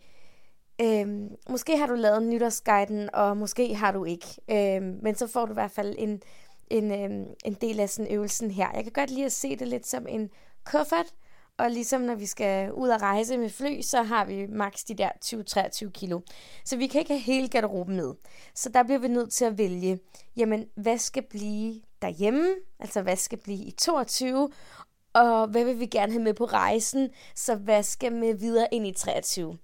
øhm, 0.81 1.29
måske 1.49 1.77
har 1.77 1.87
du 1.87 1.93
lavet 1.93 2.23
nytårsguiden, 2.23 3.09
og 3.13 3.37
måske 3.37 3.75
har 3.75 3.91
du 3.91 4.05
ikke. 4.05 4.27
Øhm, 4.51 4.99
men 5.01 5.15
så 5.15 5.27
får 5.27 5.45
du 5.45 5.51
i 5.51 5.53
hvert 5.53 5.71
fald 5.71 5.95
en, 5.97 6.21
en, 6.69 6.91
øhm, 6.91 7.33
en 7.45 7.53
del 7.53 7.79
af 7.79 7.89
sådan 7.89 8.13
øvelsen 8.13 8.51
her. 8.51 8.71
Jeg 8.73 8.83
kan 8.83 8.93
godt 8.93 9.09
lide 9.09 9.25
at 9.25 9.31
se 9.31 9.55
det 9.55 9.67
lidt 9.67 9.87
som 9.87 10.07
en 10.07 10.29
kuffert, 10.65 11.13
og 11.57 11.71
ligesom 11.71 12.01
når 12.01 12.15
vi 12.15 12.25
skal 12.25 12.73
ud 12.73 12.89
og 12.89 13.01
rejse 13.01 13.37
med 13.37 13.49
fly, 13.49 13.81
så 13.81 14.03
har 14.03 14.25
vi 14.25 14.47
maks 14.47 14.83
de 14.83 14.93
der 14.93 15.09
20-23 15.85 15.91
kilo. 15.91 16.21
Så 16.65 16.77
vi 16.77 16.87
kan 16.87 16.99
ikke 16.99 17.13
have 17.13 17.21
hele 17.21 17.49
garderoben 17.49 17.95
med. 17.95 18.13
Så 18.55 18.69
der 18.69 18.83
bliver 18.83 18.99
vi 18.99 19.07
nødt 19.07 19.33
til 19.33 19.45
at 19.45 19.57
vælge, 19.57 19.99
jamen 20.37 20.65
hvad 20.75 20.97
skal 20.97 21.23
blive 21.29 21.81
derhjemme, 22.01 22.49
altså 22.79 23.01
hvad 23.01 23.15
skal 23.15 23.37
blive 23.37 23.65
i 23.65 23.71
22, 23.71 24.49
og 25.13 25.47
hvad 25.47 25.65
vil 25.65 25.79
vi 25.79 25.85
gerne 25.85 26.11
have 26.11 26.23
med 26.23 26.33
på 26.33 26.45
rejsen, 26.45 27.09
så 27.35 27.55
hvad 27.55 27.83
skal 27.83 28.13
med 28.13 28.33
videre 28.33 28.67
ind 28.71 28.87
i 28.87 28.93
23. 28.93 29.57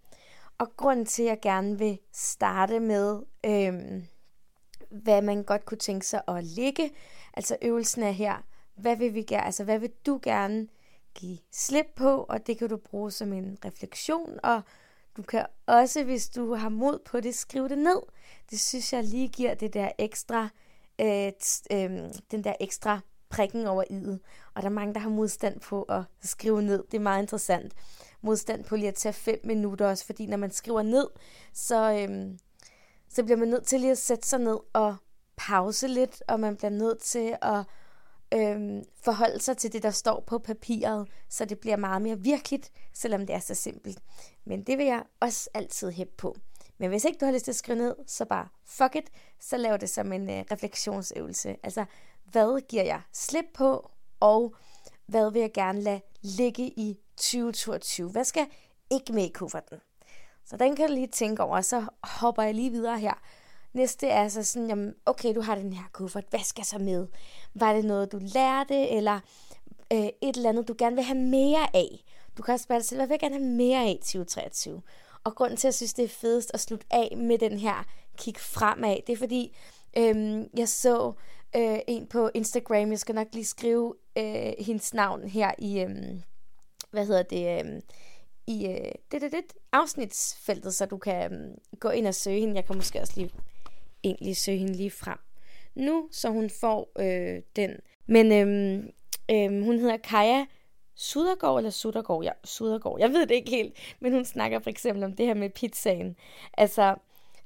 Og 0.57 0.67
grunden 0.77 1.05
til, 1.05 1.23
at 1.23 1.29
jeg 1.29 1.39
gerne 1.41 1.77
vil 1.77 1.99
starte 2.13 2.79
med, 2.79 3.19
øhm, 3.45 4.03
hvad 4.89 5.21
man 5.21 5.43
godt 5.43 5.65
kunne 5.65 5.77
tænke 5.77 6.05
sig 6.05 6.21
at 6.27 6.43
ligge, 6.43 6.91
altså 7.33 7.57
øvelsen 7.61 8.03
er 8.03 8.11
her, 8.11 8.35
hvad 8.75 8.95
vil 8.95 9.13
vi 9.13 9.21
gerne, 9.21 9.45
altså 9.45 9.63
hvad 9.63 9.79
vil 9.79 9.91
du 10.05 10.19
gerne 10.23 10.67
give 11.17 11.37
slip 11.51 11.85
på, 11.95 12.25
og 12.29 12.47
det 12.47 12.57
kan 12.57 12.69
du 12.69 12.77
bruge 12.77 13.11
som 13.11 13.33
en 13.33 13.57
refleksion, 13.65 14.39
og 14.43 14.61
Du 15.17 15.21
kan 15.21 15.45
også, 15.65 16.03
hvis 16.03 16.29
du 16.29 16.53
har 16.53 16.69
mod 16.69 16.99
på 17.05 17.19
det, 17.19 17.35
skrive 17.35 17.69
det 17.69 17.77
ned. 17.77 18.01
Det 18.49 18.59
synes 18.59 18.93
jeg 18.93 19.03
lige 19.03 19.27
giver 19.27 19.53
det 19.53 19.73
der 19.73 19.91
ekstra, 19.97 20.49
øh, 21.01 21.31
øh, 21.71 21.89
den 22.31 22.43
der 22.43 22.53
ekstra 22.59 22.99
prikken 23.29 23.67
over 23.67 23.83
i'et. 23.83 24.17
Og 24.55 24.61
der 24.61 24.69
er 24.69 24.73
mange, 24.73 24.93
der 24.93 24.99
har 24.99 25.09
modstand 25.09 25.59
på 25.59 25.81
at 25.81 26.03
skrive 26.23 26.61
ned. 26.61 26.83
Det 26.91 26.97
er 26.97 27.01
meget 27.01 27.21
interessant. 27.21 27.73
Modstand 28.21 28.63
på 28.63 28.75
lige 28.75 28.87
at 28.87 28.95
tage 28.95 29.13
fem 29.13 29.39
minutter 29.43 29.87
også, 29.87 30.05
fordi 30.05 30.25
når 30.25 30.37
man 30.37 30.51
skriver 30.51 30.81
ned, 30.81 31.07
så, 31.53 31.91
øh, 31.91 32.37
så 33.09 33.23
bliver 33.23 33.37
man 33.37 33.47
nødt 33.47 33.67
til 33.67 33.79
lige 33.79 33.91
at 33.91 33.97
sætte 33.97 34.27
sig 34.27 34.39
ned 34.39 34.57
og 34.73 34.95
pause 35.35 35.87
lidt, 35.87 36.23
og 36.27 36.39
man 36.39 36.55
bliver 36.55 36.71
nødt 36.71 36.99
til 36.99 37.37
at 37.41 37.63
øhm, 38.33 38.83
forholde 39.03 39.39
sig 39.39 39.57
til 39.57 39.73
det, 39.73 39.83
der 39.83 39.91
står 39.91 40.23
på 40.27 40.37
papiret, 40.39 41.07
så 41.29 41.45
det 41.45 41.59
bliver 41.59 41.77
meget 41.77 42.01
mere 42.01 42.19
virkeligt, 42.19 42.71
selvom 42.93 43.27
det 43.27 43.35
er 43.35 43.39
så 43.39 43.55
simpelt. 43.55 43.99
Men 44.45 44.63
det 44.63 44.77
vil 44.77 44.85
jeg 44.85 45.03
også 45.19 45.49
altid 45.53 45.91
hæppe 45.91 46.13
på. 46.17 46.35
Men 46.77 46.89
hvis 46.89 47.05
ikke 47.05 47.17
du 47.19 47.25
har 47.25 47.33
lyst 47.33 47.45
til 47.45 47.51
at 47.51 47.55
skrive 47.55 47.77
ned, 47.77 47.95
så 48.07 48.25
bare 48.25 48.47
fuck 48.65 48.95
it, 48.95 49.11
så 49.39 49.57
lav 49.57 49.77
det 49.77 49.89
som 49.89 50.13
en 50.13 50.29
øh, 50.29 50.45
refleksionsøvelse. 50.51 51.55
Altså, 51.63 51.85
hvad 52.25 52.61
giver 52.67 52.83
jeg 52.83 53.01
slip 53.13 53.45
på, 53.53 53.91
og 54.19 54.55
hvad 55.05 55.31
vil 55.31 55.39
jeg 55.39 55.53
gerne 55.53 55.81
lade 55.81 56.01
ligge 56.21 56.63
i 56.63 56.97
2022? 57.17 58.09
Hvad 58.09 58.23
skal 58.23 58.47
ikke 58.89 59.13
med 59.13 59.25
i 59.25 59.31
kufferten? 59.33 59.77
Så 60.45 60.57
den 60.57 60.75
kan 60.75 60.87
du 60.87 60.93
lige 60.93 61.07
tænke 61.07 61.43
over, 61.43 61.61
så 61.61 61.85
hopper 62.03 62.43
jeg 62.43 62.53
lige 62.55 62.71
videre 62.71 62.99
her. 62.99 63.13
Næste 63.73 64.07
er 64.07 64.27
så 64.27 64.43
sådan, 64.43 64.67
jamen, 64.67 64.93
okay, 65.05 65.35
du 65.35 65.41
har 65.41 65.55
den 65.55 65.73
her 65.73 65.83
kuffert, 65.93 66.25
hvad 66.29 66.39
skal 66.39 66.65
så 66.65 66.77
med? 66.77 67.07
Var 67.53 67.73
det 67.73 67.85
noget, 67.85 68.11
du 68.11 68.19
lærte, 68.21 68.89
eller 68.89 69.19
øh, 69.93 69.99
et 69.99 70.35
eller 70.35 70.49
andet, 70.49 70.67
du 70.67 70.75
gerne 70.77 70.95
vil 70.95 71.05
have 71.05 71.19
mere 71.19 71.75
af? 71.75 72.03
Du 72.37 72.43
kan 72.43 72.53
også 72.53 72.63
spørge 72.63 72.79
dig 72.79 72.87
selv, 72.87 72.99
hvad 72.99 73.07
vil 73.07 73.13
jeg 73.13 73.19
gerne 73.19 73.35
have 73.35 73.55
mere 73.55 73.79
af 73.79 73.91
i 73.91 73.97
2023? 73.97 74.81
Og 75.23 75.35
grunden 75.35 75.57
til, 75.57 75.67
at 75.67 75.69
jeg 75.69 75.73
synes, 75.73 75.93
det 75.93 76.05
er 76.05 76.09
fedest 76.09 76.51
at 76.53 76.59
slutte 76.59 76.85
af 76.91 77.17
med 77.17 77.37
den 77.37 77.59
her 77.59 77.85
kig 78.17 78.35
fremad, 78.39 78.97
det 79.07 79.13
er 79.13 79.17
fordi, 79.17 79.57
øhm, 79.97 80.49
jeg 80.57 80.69
så 80.69 81.13
øh, 81.55 81.79
en 81.87 82.07
på 82.07 82.29
Instagram, 82.33 82.91
jeg 82.91 82.99
skal 82.99 83.15
nok 83.15 83.27
lige 83.33 83.45
skrive 83.45 83.95
øh, 84.17 84.53
hendes 84.59 84.93
navn 84.93 85.27
her 85.29 85.51
i, 85.57 85.79
øh, 85.79 85.89
hvad 86.91 87.05
hedder 87.05 87.23
det, 87.23 87.65
øh, 87.65 87.81
i 88.47 88.65
øh, 88.65 88.91
det, 89.11 89.21
det, 89.21 89.31
det, 89.31 89.43
afsnitsfeltet, 89.71 90.75
så 90.75 90.85
du 90.85 90.97
kan 90.97 91.33
øh, 91.33 91.57
gå 91.79 91.89
ind 91.89 92.07
og 92.07 92.15
søge 92.15 92.39
hende. 92.39 92.55
Jeg 92.55 92.65
kan 92.65 92.75
måske 92.75 93.01
også 93.01 93.13
lige 93.15 93.31
egentlig 94.03 94.37
søge 94.37 94.57
hende 94.57 94.73
lige 94.73 94.91
frem 94.91 95.17
nu, 95.77 96.07
så 96.11 96.29
hun 96.29 96.49
får 96.49 96.91
øh, 96.99 97.41
den. 97.55 97.71
Men 98.05 98.31
øhm, 98.31 98.89
øhm, 99.31 99.63
hun 99.63 99.79
hedder 99.79 99.97
Kaja 99.97 100.45
Sudergaard 100.95 101.57
eller 101.57 101.69
Sudergaard? 101.69 102.23
Ja, 102.23 102.31
Sudergaard. 102.43 102.99
Jeg 102.99 103.09
ved 103.09 103.25
det 103.25 103.35
ikke 103.35 103.49
helt, 103.49 103.73
men 103.99 104.13
hun 104.13 104.25
snakker 104.25 104.59
for 104.59 104.69
eksempel 104.69 105.03
om 105.03 105.13
det 105.13 105.25
her 105.25 105.33
med 105.33 105.49
pizzaen. 105.49 106.15
Altså, 106.53 106.95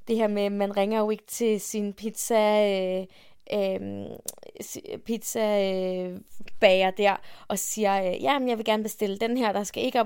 det 0.07 0.17
her 0.17 0.27
med, 0.27 0.49
man 0.49 0.77
ringer 0.77 0.99
jo 0.99 1.09
ikke 1.09 1.25
til 1.27 1.61
sin 1.61 1.93
pizza... 1.93 2.69
Øh, 2.69 3.05
øh, 3.53 4.99
pizza 5.05 5.73
øh, 5.73 6.19
bager 6.59 6.91
der 6.91 7.15
og 7.47 7.59
siger, 7.59 8.11
øh, 8.11 8.23
ja, 8.23 8.39
men 8.39 8.49
jeg 8.49 8.57
vil 8.57 8.65
gerne 8.65 8.83
bestille 8.83 9.17
den 9.17 9.37
her, 9.37 9.51
der 9.51 9.63
skal 9.63 9.83
ikke 9.83 9.99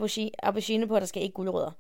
aubergine 0.44 0.88
på, 0.88 1.00
der 1.00 1.06
skal 1.06 1.24
ikke 1.24 1.34
gulerødder. 1.34 1.72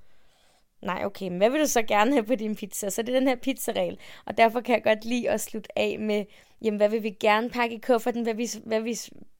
Nej, 0.86 1.06
okay, 1.06 1.28
men 1.28 1.38
hvad 1.38 1.50
vil 1.50 1.62
du 1.62 1.68
så 1.68 1.82
gerne 1.82 2.12
have 2.12 2.24
på 2.24 2.36
din 2.36 2.56
pizza? 2.56 2.90
Så 2.90 3.02
det 3.02 3.16
er 3.16 3.20
den 3.20 3.28
her 3.28 3.36
pizzaregel. 3.36 4.00
Og 4.26 4.38
derfor 4.38 4.62
kan 4.62 4.76
jeg 4.76 4.84
godt 4.84 5.06
lide 5.06 5.30
at 5.30 5.42
slutte 5.42 5.80
af 5.80 6.00
med, 6.00 6.26
jamen, 6.62 6.78
hvad 6.78 6.90
vil 6.90 7.04
vi 7.04 7.10
gerne 7.10 7.50
pakke 7.50 7.76
i 7.76 7.80
kufferten? 7.80 8.24
Hvad 8.24 8.34
vi, 8.34 8.50
hvad 8.66 8.82
vi, 8.82 8.98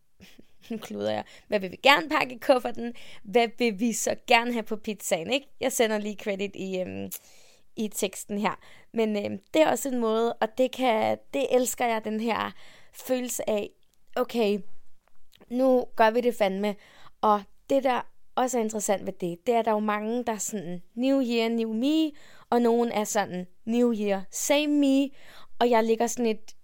nu 0.70 0.78
kluder 0.78 1.12
jeg. 1.12 1.24
Hvad 1.48 1.60
vil 1.60 1.72
vi 1.72 1.76
gerne 1.84 2.10
pakke 2.10 2.36
i 2.36 2.38
kufferten? 2.38 2.94
Hvad 3.24 3.48
vil 3.58 3.80
vi 3.80 3.94
så 3.94 4.16
gerne 4.28 4.54
have 4.54 4.64
på 4.64 4.76
pizzaen, 4.76 5.32
ikke? 5.32 5.48
Jeg 5.62 5.72
sender 5.72 5.98
lige 5.98 6.18
credit 6.24 6.56
i, 6.56 6.80
øhm, 6.80 7.12
i 7.76 7.88
teksten 7.88 8.38
her. 8.38 8.60
Men 8.94 9.26
øhm, 9.26 9.40
det 9.54 9.62
er 9.62 9.72
også 9.72 9.90
en 9.90 10.00
måde, 10.00 10.34
og 10.34 10.58
det, 10.58 10.72
kan, 10.72 11.18
det 11.34 11.48
elsker 11.52 11.86
jeg, 11.86 12.04
den 12.04 12.20
her 12.20 12.52
følelse 12.94 13.50
af, 13.50 13.70
okay, 14.16 14.60
nu 15.50 15.86
gør 15.96 16.12
vi 16.12 16.22
det 16.22 16.36
fandme. 16.36 16.76
Og 17.22 17.44
det, 17.70 17.84
der 17.84 18.02
også 18.36 18.58
er 18.58 18.62
interessant 18.62 19.06
ved 19.06 19.14
det, 19.14 19.38
det 19.48 19.56
er, 19.56 19.60
at 19.60 19.66
der 19.66 19.72
er 19.72 19.76
jo 19.76 19.80
mange, 19.80 20.24
der 20.24 20.34
er 20.34 20.38
sådan, 20.38 20.82
new 20.96 21.22
year, 21.22 21.50
new 21.50 21.74
me, 21.74 22.12
og 22.50 22.62
nogen 22.62 22.92
er 22.92 23.04
sådan, 23.04 23.48
new 23.66 23.94
year, 23.94 24.22
same 24.32 24.68
me, 24.68 25.10
og 25.60 25.70
jeg 25.70 25.84
ligger 25.84 26.08
sådan 26.08 26.26
et 26.26 26.56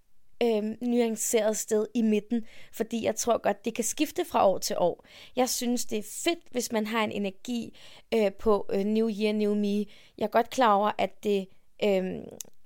øh, 0.43 0.63
nuanceret 0.81 1.57
sted 1.57 1.87
i 1.93 2.01
midten, 2.01 2.45
fordi 2.73 3.05
jeg 3.05 3.15
tror 3.15 3.37
godt, 3.37 3.65
det 3.65 3.75
kan 3.75 3.83
skifte 3.83 4.25
fra 4.25 4.47
år 4.47 4.57
til 4.57 4.75
år. 4.79 5.05
Jeg 5.35 5.49
synes, 5.49 5.85
det 5.85 5.97
er 5.97 6.03
fedt, 6.23 6.39
hvis 6.51 6.71
man 6.71 6.87
har 6.87 7.03
en 7.03 7.11
energi 7.11 7.77
øh, 8.13 8.33
på 8.33 8.69
øh, 8.73 8.83
New 8.83 9.09
Year, 9.09 9.33
New 9.33 9.55
Me. 9.55 9.77
Jeg 10.17 10.25
er 10.25 10.27
godt 10.27 10.49
klar 10.49 10.73
over, 10.73 10.91
at 10.97 11.23
det 11.23 11.47
øh, 11.83 12.03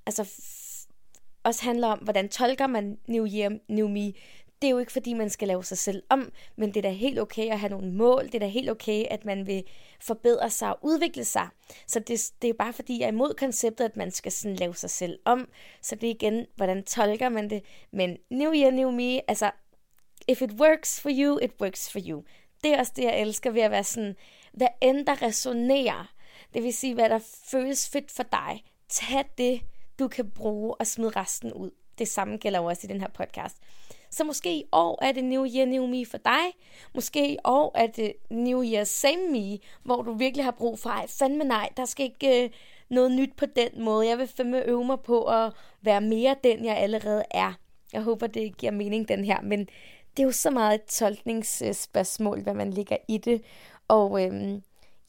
altså 0.06 0.30
også 1.44 1.64
handler 1.64 1.88
om, 1.88 2.00
hvordan 2.00 2.30
tolker 2.30 2.68
man 2.68 2.98
New 3.08 3.28
Year, 3.28 3.58
New 3.68 3.88
Me 3.88 4.14
det 4.62 4.68
er 4.68 4.72
jo 4.72 4.80
ikke 4.80 4.92
fordi, 4.92 5.14
man 5.14 5.30
skal 5.30 5.48
lave 5.48 5.64
sig 5.64 5.78
selv 5.78 6.04
om, 6.10 6.32
men 6.56 6.70
det 6.70 6.78
er 6.78 6.82
da 6.82 6.90
helt 6.90 7.20
okay 7.20 7.52
at 7.52 7.60
have 7.60 7.70
nogle 7.70 7.92
mål. 7.92 8.26
Det 8.26 8.36
er 8.36 8.40
da 8.40 8.48
helt 8.48 8.70
okay, 8.70 9.06
at 9.10 9.26
man 9.26 9.48
vil 9.48 9.64
forbedre 10.00 10.50
sig 10.50 10.70
og 10.70 10.80
udvikle 10.82 11.26
sig. 11.26 11.48
Så 11.88 12.00
det, 12.00 12.32
det 12.42 12.50
er 12.50 12.54
bare 12.54 12.74
fordi, 12.74 13.00
jeg 13.00 13.06
er 13.06 13.12
imod 13.12 13.34
konceptet, 13.34 13.86
at 13.86 13.98
man 13.98 14.12
skal 14.12 14.32
sådan 14.32 14.56
lave 14.56 14.76
sig 14.76 14.90
selv 14.90 15.20
om. 15.26 15.50
Så 15.82 15.96
det 15.96 16.08
er 16.08 16.14
igen, 16.14 16.46
hvordan 16.56 16.84
tolker 16.84 17.30
man 17.30 17.50
det. 17.50 17.64
Men 17.92 18.18
new 18.30 18.54
year, 18.54 18.72
new 18.72 18.92
me, 18.92 19.30
altså, 19.30 19.52
if 20.28 20.42
it 20.42 20.52
works 20.52 21.02
for 21.02 21.10
you, 21.14 21.40
it 21.42 21.52
works 21.62 21.92
for 21.92 22.00
you. 22.08 22.24
Det 22.64 22.74
er 22.74 22.80
også 22.80 22.94
det, 22.96 23.04
jeg 23.04 23.22
elsker 23.22 23.52
ved 23.52 23.62
at 23.62 23.72
være 23.72 23.84
sådan, 23.84 24.16
hvad 24.54 24.68
end 24.82 25.06
der 25.06 25.22
resonerer, 25.22 26.14
det 26.54 26.64
vil 26.64 26.74
sige, 26.74 26.94
hvad 26.94 27.10
der 27.10 27.20
føles 27.52 27.90
fedt 27.90 28.12
for 28.12 28.24
dig, 28.24 28.64
tag 28.90 29.26
det, 29.38 29.62
du 30.00 30.08
kan 30.08 30.32
bruge 30.32 30.76
og 30.76 30.88
smide 30.88 31.10
resten 31.10 31.54
ud. 31.54 31.72
Det 31.98 32.08
samme 32.08 32.38
gælder 32.38 32.60
også 32.60 32.82
i 32.84 32.88
den 32.88 33.02
her 33.02 33.08
podcast. 33.08 33.58
Så 34.16 34.24
måske 34.24 34.56
i 34.56 34.64
år 34.72 35.04
er 35.04 35.12
det 35.12 35.24
New 35.24 35.46
Year, 35.46 35.66
New 35.66 35.88
Me 35.88 36.06
for 36.06 36.18
dig. 36.18 36.46
Måske 36.94 37.32
i 37.32 37.38
år 37.44 37.72
er 37.76 37.88
det 37.88 38.14
New 38.30 38.64
Year, 38.64 38.84
Same 38.84 39.30
Me, 39.32 39.58
hvor 39.84 40.02
du 40.02 40.14
virkelig 40.14 40.46
har 40.46 40.52
brug 40.52 40.80
for, 40.80 40.90
ej 40.90 41.08
fandme 41.08 41.44
nej, 41.44 41.70
der 41.78 41.86
skal 41.86 42.06
ikke 42.06 42.44
øh, 42.44 42.50
noget 42.90 43.12
nyt 43.12 43.34
på 43.38 43.46
den 43.46 43.84
måde. 43.84 44.08
Jeg 44.08 44.18
vil 44.18 44.28
fandme 44.28 44.64
øve 44.66 44.86
mig 44.86 45.00
på 45.00 45.24
at 45.24 45.54
være 45.82 46.02
mere 46.02 46.36
den, 46.44 46.66
jeg 46.66 46.78
allerede 46.78 47.24
er. 47.32 47.54
Jeg 47.94 48.02
håber, 48.02 48.28
det 48.28 48.58
giver 48.58 48.72
mening, 48.72 49.08
den 49.08 49.26
her. 49.26 49.42
Men 49.42 49.60
det 50.18 50.24
er 50.24 50.24
jo 50.24 50.32
så 50.32 50.50
meget 50.50 50.76
et 50.76 50.86
tolkningsspørgsmål, 50.86 52.42
hvad 52.42 52.54
man 52.54 52.72
ligger 52.72 52.98
i 53.08 53.18
det. 53.18 53.42
Og 53.88 54.24
øhm, 54.24 54.64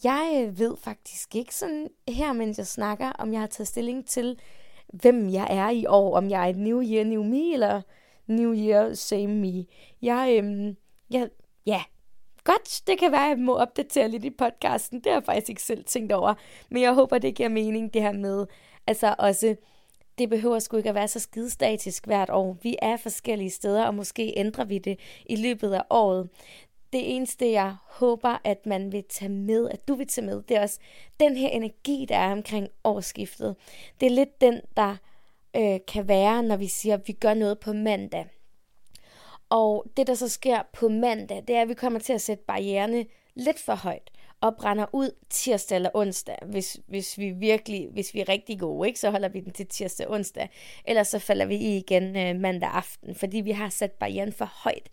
jeg 0.05 0.43
øh, 0.47 0.59
ved 0.59 0.77
faktisk 0.77 1.35
ikke 1.35 1.55
sådan 1.55 1.89
her, 2.09 2.33
mens 2.33 2.59
jeg 2.59 2.67
snakker, 2.67 3.13
om 3.13 3.33
jeg 3.33 3.41
har 3.41 3.47
taget 3.47 3.69
stilling 3.69 4.07
til, 4.07 4.39
hvem 4.87 5.31
jeg 5.31 5.47
er 5.51 5.71
i 5.71 5.87
år. 5.87 6.17
Om 6.17 6.31
jeg 6.31 6.45
er 6.45 6.51
et 6.51 6.57
New 6.57 6.83
Year, 6.83 7.05
New 7.05 7.23
Me, 7.23 7.53
eller 7.53 7.83
New 8.26 8.54
Year, 8.54 8.95
same 8.95 9.26
me. 9.26 9.64
Jeg, 10.02 10.38
øhm, 10.38 10.76
jeg, 11.11 11.28
ja, 11.66 11.83
godt, 12.45 12.83
det 12.87 12.99
kan 12.99 13.12
være, 13.12 13.25
at 13.25 13.28
jeg 13.28 13.38
må 13.38 13.54
opdatere 13.54 14.09
lidt 14.09 14.25
i 14.25 14.30
podcasten. 14.30 14.99
Det 14.99 15.06
har 15.06 15.12
jeg 15.12 15.25
faktisk 15.25 15.49
ikke 15.49 15.62
selv 15.62 15.85
tænkt 15.85 16.12
over. 16.12 16.35
Men 16.71 16.83
jeg 16.83 16.95
håber, 16.95 17.18
det 17.18 17.35
giver 17.35 17.49
mening, 17.49 17.95
det 17.95 18.02
her 18.02 18.12
med, 18.12 18.47
altså 18.87 19.14
også, 19.18 19.56
det 20.18 20.30
behøver 20.30 20.59
sgu 20.59 20.76
ikke 20.76 20.88
at 20.88 20.95
være 20.95 21.09
så 21.09 21.21
skidestatisk 21.21 22.06
hvert 22.06 22.30
år. 22.30 22.56
Vi 22.62 22.76
er 22.83 22.97
forskellige 22.97 23.50
steder, 23.50 23.85
og 23.87 23.95
måske 23.95 24.33
ændrer 24.37 24.64
vi 24.64 24.78
det 24.78 24.99
i 25.26 25.37
løbet 25.37 25.73
af 25.73 25.83
året. 25.90 26.28
Det 26.92 27.16
eneste, 27.16 27.50
jeg 27.50 27.76
håber, 27.85 28.38
at 28.45 28.66
man 28.66 28.92
vil 28.92 29.04
tage 29.09 29.28
med, 29.28 29.71
at 29.71 29.88
du 29.88 29.95
vil 29.95 30.06
tage 30.06 30.26
med, 30.26 30.42
det 30.42 30.56
er 30.56 30.62
også 30.62 30.78
den 31.21 31.37
her 31.37 31.49
energi, 31.49 32.06
der 32.09 32.16
er 32.16 32.33
omkring 32.33 32.68
årsskiftet. 32.85 33.56
Det 34.00 34.06
er 34.06 34.11
lidt 34.11 34.40
den, 34.40 34.61
der 34.76 34.97
øh, 35.57 35.81
kan 35.88 36.09
være, 36.09 36.43
når 36.43 36.57
vi 36.57 36.67
siger, 36.67 36.95
at 36.95 37.09
vi 37.09 37.12
gør 37.12 37.35
noget 37.35 37.59
på 37.59 37.73
mandag. 37.73 38.26
Og 39.49 39.87
det, 39.97 40.07
der 40.07 40.15
så 40.15 40.29
sker 40.29 40.62
på 40.73 40.88
mandag, 40.88 41.45
det 41.49 41.57
er, 41.57 41.62
at 41.62 41.69
vi 41.69 41.75
kommer 41.75 41.99
til 41.99 42.12
at 42.12 42.21
sætte 42.21 42.45
barriererne 42.47 43.07
lidt 43.35 43.59
for 43.59 43.75
højt 43.75 44.11
og 44.40 44.57
brænder 44.57 44.87
ud 44.93 45.11
tirsdag 45.31 45.76
eller 45.76 45.90
onsdag. 45.95 46.37
Hvis, 46.47 46.81
hvis 46.87 47.19
vi 47.19 47.31
virkelig, 47.31 47.88
hvis 47.93 48.14
vi 48.14 48.21
er 48.21 48.28
rigtig 48.28 48.61
gode, 48.61 48.88
ikke, 48.88 49.00
så 49.00 49.11
holder 49.11 49.28
vi 49.28 49.40
den 49.40 49.52
til 49.52 49.66
tirsdag 49.66 50.07
og 50.07 50.12
onsdag. 50.12 50.49
Ellers 50.85 51.09
så 51.09 51.19
falder 51.19 51.47
vi 51.47 51.55
i 51.57 51.76
igen 51.76 52.16
øh, 52.16 52.40
mandag 52.40 52.71
aften, 52.71 53.14
fordi 53.14 53.40
vi 53.40 53.50
har 53.50 53.69
sat 53.69 53.93
barrieren 53.93 54.33
for 54.33 54.45
højt. 54.45 54.88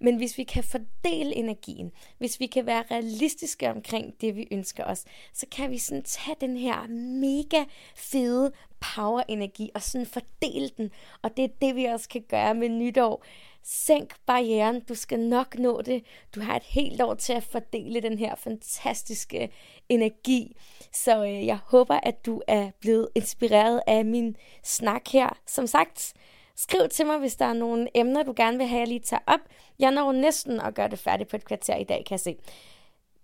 Men 0.00 0.16
hvis 0.16 0.38
vi 0.38 0.44
kan 0.44 0.64
fordele 0.64 1.34
energien, 1.34 1.92
hvis 2.18 2.40
vi 2.40 2.46
kan 2.46 2.66
være 2.66 2.84
realistiske 2.90 3.70
omkring 3.70 4.14
det, 4.20 4.36
vi 4.36 4.48
ønsker 4.50 4.84
os, 4.84 5.04
så 5.32 5.46
kan 5.50 5.70
vi 5.70 5.78
sådan 5.78 6.02
tage 6.02 6.36
den 6.40 6.56
her 6.56 6.86
mega 7.20 7.64
fede 7.96 8.52
power-energi 8.80 9.70
og 9.74 9.82
sådan 9.82 10.06
fordele 10.06 10.70
den. 10.76 10.90
Og 11.22 11.36
det 11.36 11.44
er 11.44 11.48
det, 11.60 11.76
vi 11.76 11.84
også 11.84 12.08
kan 12.08 12.24
gøre 12.28 12.54
med 12.54 12.68
nytår 12.68 13.24
Sænk 13.68 14.14
barrieren, 14.26 14.80
du 14.80 14.94
skal 14.94 15.20
nok 15.20 15.58
nå 15.58 15.82
det. 15.82 16.04
Du 16.34 16.40
har 16.40 16.56
et 16.56 16.62
helt 16.62 17.02
år 17.02 17.14
til 17.14 17.32
at 17.32 17.42
fordele 17.42 18.00
den 18.00 18.18
her 18.18 18.34
fantastiske 18.34 19.50
energi. 19.88 20.56
Så 20.92 21.24
øh, 21.24 21.46
jeg 21.46 21.58
håber, 21.64 22.00
at 22.02 22.26
du 22.26 22.42
er 22.46 22.70
blevet 22.80 23.08
inspireret 23.14 23.80
af 23.86 24.04
min 24.04 24.36
snak 24.64 25.08
her. 25.08 25.38
Som 25.46 25.66
sagt, 25.66 26.14
skriv 26.56 26.88
til 26.88 27.06
mig, 27.06 27.18
hvis 27.18 27.36
der 27.36 27.44
er 27.44 27.52
nogle 27.52 27.88
emner, 27.94 28.22
du 28.22 28.34
gerne 28.36 28.58
vil 28.58 28.66
have, 28.66 28.80
jeg 28.80 28.88
lige 28.88 29.00
tager 29.00 29.22
op. 29.26 29.40
Jeg 29.78 29.90
når 29.90 30.12
næsten 30.12 30.60
at 30.60 30.74
gøre 30.74 30.88
det 30.88 30.98
færdigt 30.98 31.30
på 31.30 31.36
et 31.36 31.44
kvarter 31.44 31.76
i 31.76 31.84
dag, 31.84 32.04
kan 32.06 32.12
jeg 32.14 32.20
se. 32.20 32.36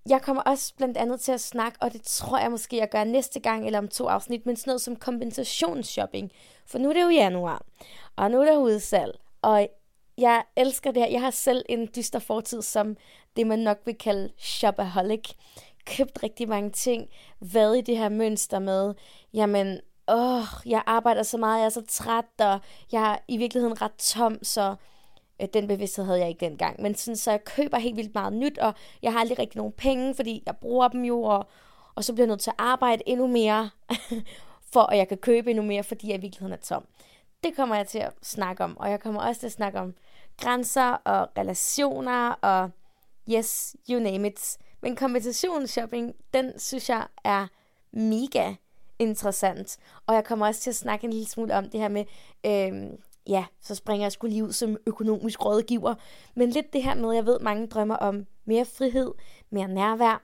jeg 0.09 0.23
kommer 0.23 0.43
også 0.43 0.75
blandt 0.77 0.97
andet 0.97 1.21
til 1.21 1.33
at 1.33 1.41
snakke, 1.41 1.79
og 1.81 1.93
det 1.93 2.03
tror 2.03 2.39
jeg 2.39 2.51
måske, 2.51 2.77
jeg 2.77 2.89
gør 2.89 3.05
næste 3.05 3.41
gang 3.41 3.67
eller 3.67 3.79
om 3.79 3.89
to 3.89 4.07
afsnit, 4.07 4.47
men 4.47 4.57
sådan 4.57 4.71
noget 4.71 4.81
som 4.81 4.97
kompensationsshopping. 4.97 6.31
For 6.67 6.79
nu 6.79 6.89
er 6.89 6.93
det 6.93 7.03
jo 7.03 7.09
januar, 7.09 7.63
og 8.17 8.31
nu 8.31 8.41
er 8.41 8.45
der 8.45 8.57
udsalg, 8.57 9.19
og 9.43 9.69
jeg 10.19 10.42
elsker 10.57 10.90
det 10.90 11.02
her. 11.02 11.11
Jeg 11.11 11.21
har 11.21 11.31
selv 11.31 11.64
en 11.69 11.88
dyster 11.97 12.19
fortid 12.19 12.62
som 12.62 12.97
det, 13.37 13.47
man 13.47 13.59
nok 13.59 13.78
vil 13.85 13.95
kalde 13.95 14.31
shopaholic. 14.38 15.31
Købt 15.87 16.23
rigtig 16.23 16.49
mange 16.49 16.71
ting, 16.71 17.09
været 17.40 17.78
i 17.78 17.81
det 17.81 17.99
her 17.99 18.09
mønster 18.09 18.59
med, 18.59 18.95
jamen, 19.35 19.81
åh, 20.09 20.45
jeg 20.66 20.83
arbejder 20.87 21.23
så 21.23 21.38
meget, 21.38 21.59
jeg 21.59 21.64
er 21.64 21.71
så 21.71 21.83
træt, 21.88 22.25
og 22.38 22.61
jeg 22.92 23.12
er 23.12 23.16
i 23.28 23.37
virkeligheden 23.37 23.83
ret 23.83 23.95
tom, 23.99 24.38
så 24.45 24.75
øh, 25.42 25.49
den 25.54 25.69
bevidsthed 25.69 26.04
havde 26.04 26.21
jeg 26.21 26.28
ikke 26.28 26.47
dengang. 26.47 26.83
Men 26.83 26.95
sådan, 26.95 27.16
så 27.16 27.31
jeg 27.31 27.45
køber 27.45 27.78
helt 27.78 27.97
vildt 27.97 28.14
meget 28.14 28.33
nyt, 28.33 28.59
og 28.59 28.75
jeg 29.02 29.12
har 29.12 29.21
aldrig 29.21 29.38
rigtig 29.38 29.57
nogen 29.57 29.73
penge, 29.73 30.14
fordi 30.14 30.42
jeg 30.47 30.57
bruger 30.57 30.88
dem 30.88 31.04
jo, 31.04 31.23
og, 31.23 31.47
og 31.95 32.04
så 32.04 32.12
bliver 32.12 32.26
jeg 32.26 32.28
nødt 32.28 32.40
til 32.40 32.50
at 32.50 32.57
arbejde 32.59 33.02
endnu 33.07 33.26
mere, 33.26 33.71
for 34.73 34.81
at 34.81 34.99
jeg 34.99 35.09
kan 35.09 35.19
købe 35.19 35.50
endnu 35.50 35.64
mere, 35.64 35.83
fordi 35.83 36.09
jeg 36.09 36.19
i 36.19 36.21
virkeligheden 36.21 36.52
er 36.52 36.62
tom. 36.62 36.87
Det 37.45 37.57
kommer 37.57 37.77
jeg 37.77 37.89
til 37.89 37.99
at 37.99 38.13
snakke 38.23 38.65
om, 38.65 38.79
og 38.79 38.91
jeg 38.91 39.01
kommer 39.01 39.21
også 39.21 39.41
til 39.41 39.47
at 39.47 39.53
snakke 39.53 39.81
om 39.81 39.95
grænser 40.41 40.91
og 40.93 41.29
relationer 41.39 42.31
og 42.31 42.71
yes, 43.31 43.77
you 43.91 44.01
name 44.01 44.29
it. 44.29 44.59
Men 44.81 44.97
kompensationsshopping, 44.97 46.15
den 46.35 46.59
synes 46.59 46.89
jeg 46.89 47.07
er 47.25 47.47
mega 47.93 48.55
interessant. 48.99 49.79
Og 50.07 50.15
jeg 50.15 50.25
kommer 50.25 50.47
også 50.47 50.61
til 50.61 50.71
at 50.71 50.77
snakke 50.77 51.05
en 51.05 51.13
lille 51.13 51.29
smule 51.29 51.55
om 51.55 51.71
det 51.71 51.81
her 51.81 51.89
med, 51.89 52.05
øh, 52.47 52.99
ja, 53.27 53.45
så 53.61 53.75
springer 53.75 54.05
jeg 54.05 54.13
skulle 54.13 54.33
lige 54.33 54.45
ud 54.45 54.53
som 54.53 54.77
økonomisk 54.87 55.45
rådgiver. 55.45 55.95
Men 56.35 56.51
lidt 56.51 56.73
det 56.73 56.83
her 56.83 56.95
med, 56.95 57.15
jeg 57.15 57.27
ved, 57.27 57.41
mange 57.41 57.67
drømmer 57.67 57.97
om 57.97 58.27
mere 58.45 58.65
frihed, 58.65 59.13
mere 59.51 59.69
nærvær. 59.69 60.23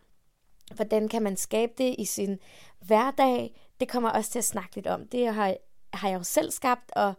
Hvordan 0.74 1.08
kan 1.08 1.22
man 1.22 1.36
skabe 1.36 1.72
det 1.78 1.94
i 1.98 2.04
sin 2.04 2.38
hverdag? 2.80 3.60
Det 3.80 3.88
kommer 3.88 4.10
også 4.10 4.30
til 4.30 4.38
at 4.38 4.44
snakke 4.44 4.74
lidt 4.74 4.86
om. 4.86 5.06
Det 5.06 5.34
har, 5.34 5.56
har 5.92 6.08
jeg 6.08 6.18
jo 6.18 6.22
selv 6.22 6.50
skabt, 6.50 6.92
og 6.96 7.14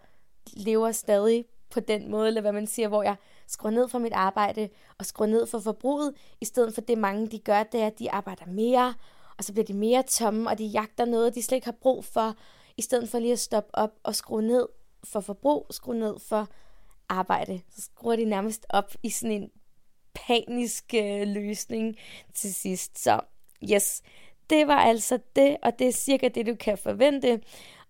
lever 0.53 0.91
stadig 0.91 1.45
på 1.69 1.79
den 1.79 2.11
måde, 2.11 2.27
eller 2.27 2.41
hvad 2.41 2.51
man 2.51 2.67
siger, 2.67 2.88
hvor 2.88 3.03
jeg 3.03 3.15
skruer 3.47 3.71
ned 3.71 3.88
for 3.88 3.99
mit 3.99 4.13
arbejde 4.13 4.69
og 4.97 5.05
skruer 5.05 5.27
ned 5.27 5.45
for 5.45 5.59
forbruget, 5.59 6.13
i 6.41 6.45
stedet 6.45 6.73
for 6.73 6.81
det 6.81 6.97
mange 6.97 7.27
de 7.27 7.39
gør, 7.39 7.63
det 7.63 7.81
er, 7.81 7.88
at 7.88 7.99
de 7.99 8.11
arbejder 8.11 8.45
mere, 8.45 8.93
og 9.38 9.43
så 9.43 9.53
bliver 9.53 9.65
de 9.65 9.73
mere 9.73 10.03
tomme, 10.03 10.49
og 10.49 10.57
de 10.57 10.65
jagter 10.65 11.05
noget, 11.05 11.35
de 11.35 11.41
slet 11.41 11.55
ikke 11.55 11.67
har 11.67 11.77
brug 11.81 12.05
for, 12.05 12.35
i 12.77 12.81
stedet 12.81 13.09
for 13.09 13.19
lige 13.19 13.31
at 13.31 13.39
stoppe 13.39 13.75
op 13.75 13.91
og 14.03 14.15
skrue 14.15 14.41
ned 14.41 14.67
for 15.03 15.19
forbrug, 15.19 15.67
skrue 15.71 15.99
ned 15.99 16.19
for 16.19 16.47
arbejde. 17.09 17.61
Så 17.69 17.81
skruer 17.81 18.15
de 18.15 18.25
nærmest 18.25 18.65
op 18.69 18.93
i 19.03 19.09
sådan 19.09 19.41
en 19.41 19.49
panisk 20.13 20.93
øh, 20.95 21.27
løsning 21.27 21.95
til 22.33 22.53
sidst. 22.53 22.99
Så 22.99 23.19
yes, 23.73 24.01
det 24.49 24.67
var 24.67 24.79
altså 24.79 25.19
det, 25.35 25.57
og 25.61 25.79
det 25.79 25.88
er 25.88 25.91
cirka 25.91 26.27
det, 26.27 26.45
du 26.45 26.55
kan 26.55 26.77
forvente. 26.77 27.41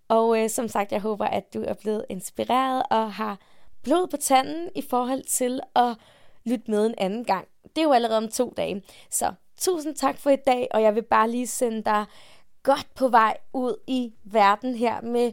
Og 0.10 0.44
øh, 0.44 0.50
som 0.50 0.68
sagt, 0.68 0.92
jeg 0.92 1.02
håber, 1.02 1.26
at 1.26 1.54
du 1.54 1.64
er 1.68 1.74
blevet 1.74 2.06
inspireret 2.10 2.84
og 2.90 3.14
har 3.14 3.40
blod 3.84 4.08
på 4.08 4.18
tanden 4.18 4.70
i 4.76 4.82
forhold 4.82 5.24
til 5.24 5.60
at 5.76 5.96
lytte 6.46 6.72
med 6.72 6.86
en 6.86 6.96
anden 6.98 7.26
gang. 7.26 7.48
Det 7.64 7.78
er 7.78 7.84
jo 7.84 7.94
allerede 7.94 8.18
om 8.18 8.28
to 8.28 8.54
dage. 8.58 8.84
Så 9.12 9.34
tusind 9.58 9.96
tak 9.96 10.18
for 10.18 10.30
i 10.30 10.36
dag, 10.36 10.68
og 10.72 10.82
jeg 10.82 10.96
vil 10.96 11.04
bare 11.04 11.30
lige 11.30 11.48
sende 11.48 11.84
dig 11.84 12.06
godt 12.64 12.88
på 12.96 13.08
vej 13.08 13.38
ud 13.54 13.76
i 13.88 14.14
verden 14.24 14.76
her 14.76 15.02
med 15.02 15.32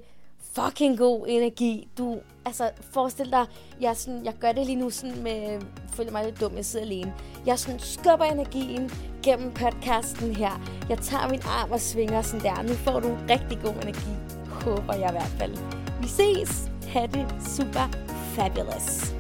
fucking 0.55 0.99
god 0.99 1.27
energi. 1.29 1.89
Du, 1.99 2.21
altså, 2.45 2.71
forestil 2.81 3.31
dig, 3.31 3.47
jeg, 3.81 3.97
sådan, 3.97 4.25
jeg 4.25 4.35
gør 4.41 4.53
det 4.53 4.67
lige 4.67 4.77
nu 4.77 4.91
sådan 4.91 5.23
med, 5.23 5.61
føler 5.89 6.13
mig 6.13 6.25
lidt 6.25 6.41
dum, 6.41 6.57
jeg 6.57 6.65
sidder 6.65 6.87
alene. 6.87 7.15
Jeg 7.47 7.59
sådan 7.59 7.81
skubber 7.81 8.25
energien 8.25 8.91
gennem 9.23 9.55
podcasten 9.55 10.37
her. 10.37 10.61
Jeg 10.89 10.99
tager 10.99 11.29
min 11.29 11.41
arm 11.45 11.73
og 11.73 11.81
svinger 11.81 12.23
sådan 12.23 12.45
der. 12.45 12.63
Nu 12.63 12.75
får 12.75 13.01
du 13.01 13.19
rigtig 13.31 13.59
god 13.65 13.75
energi, 13.83 14.26
håber 14.67 14.95
jeg 14.95 15.11
i 15.15 15.17
hvert 15.19 15.37
fald. 15.41 15.59
Vi 16.01 16.09
ses. 16.09 16.71
Ha' 16.93 17.07
det 17.13 17.27
super 17.43 17.87
fabulous. 18.35 19.15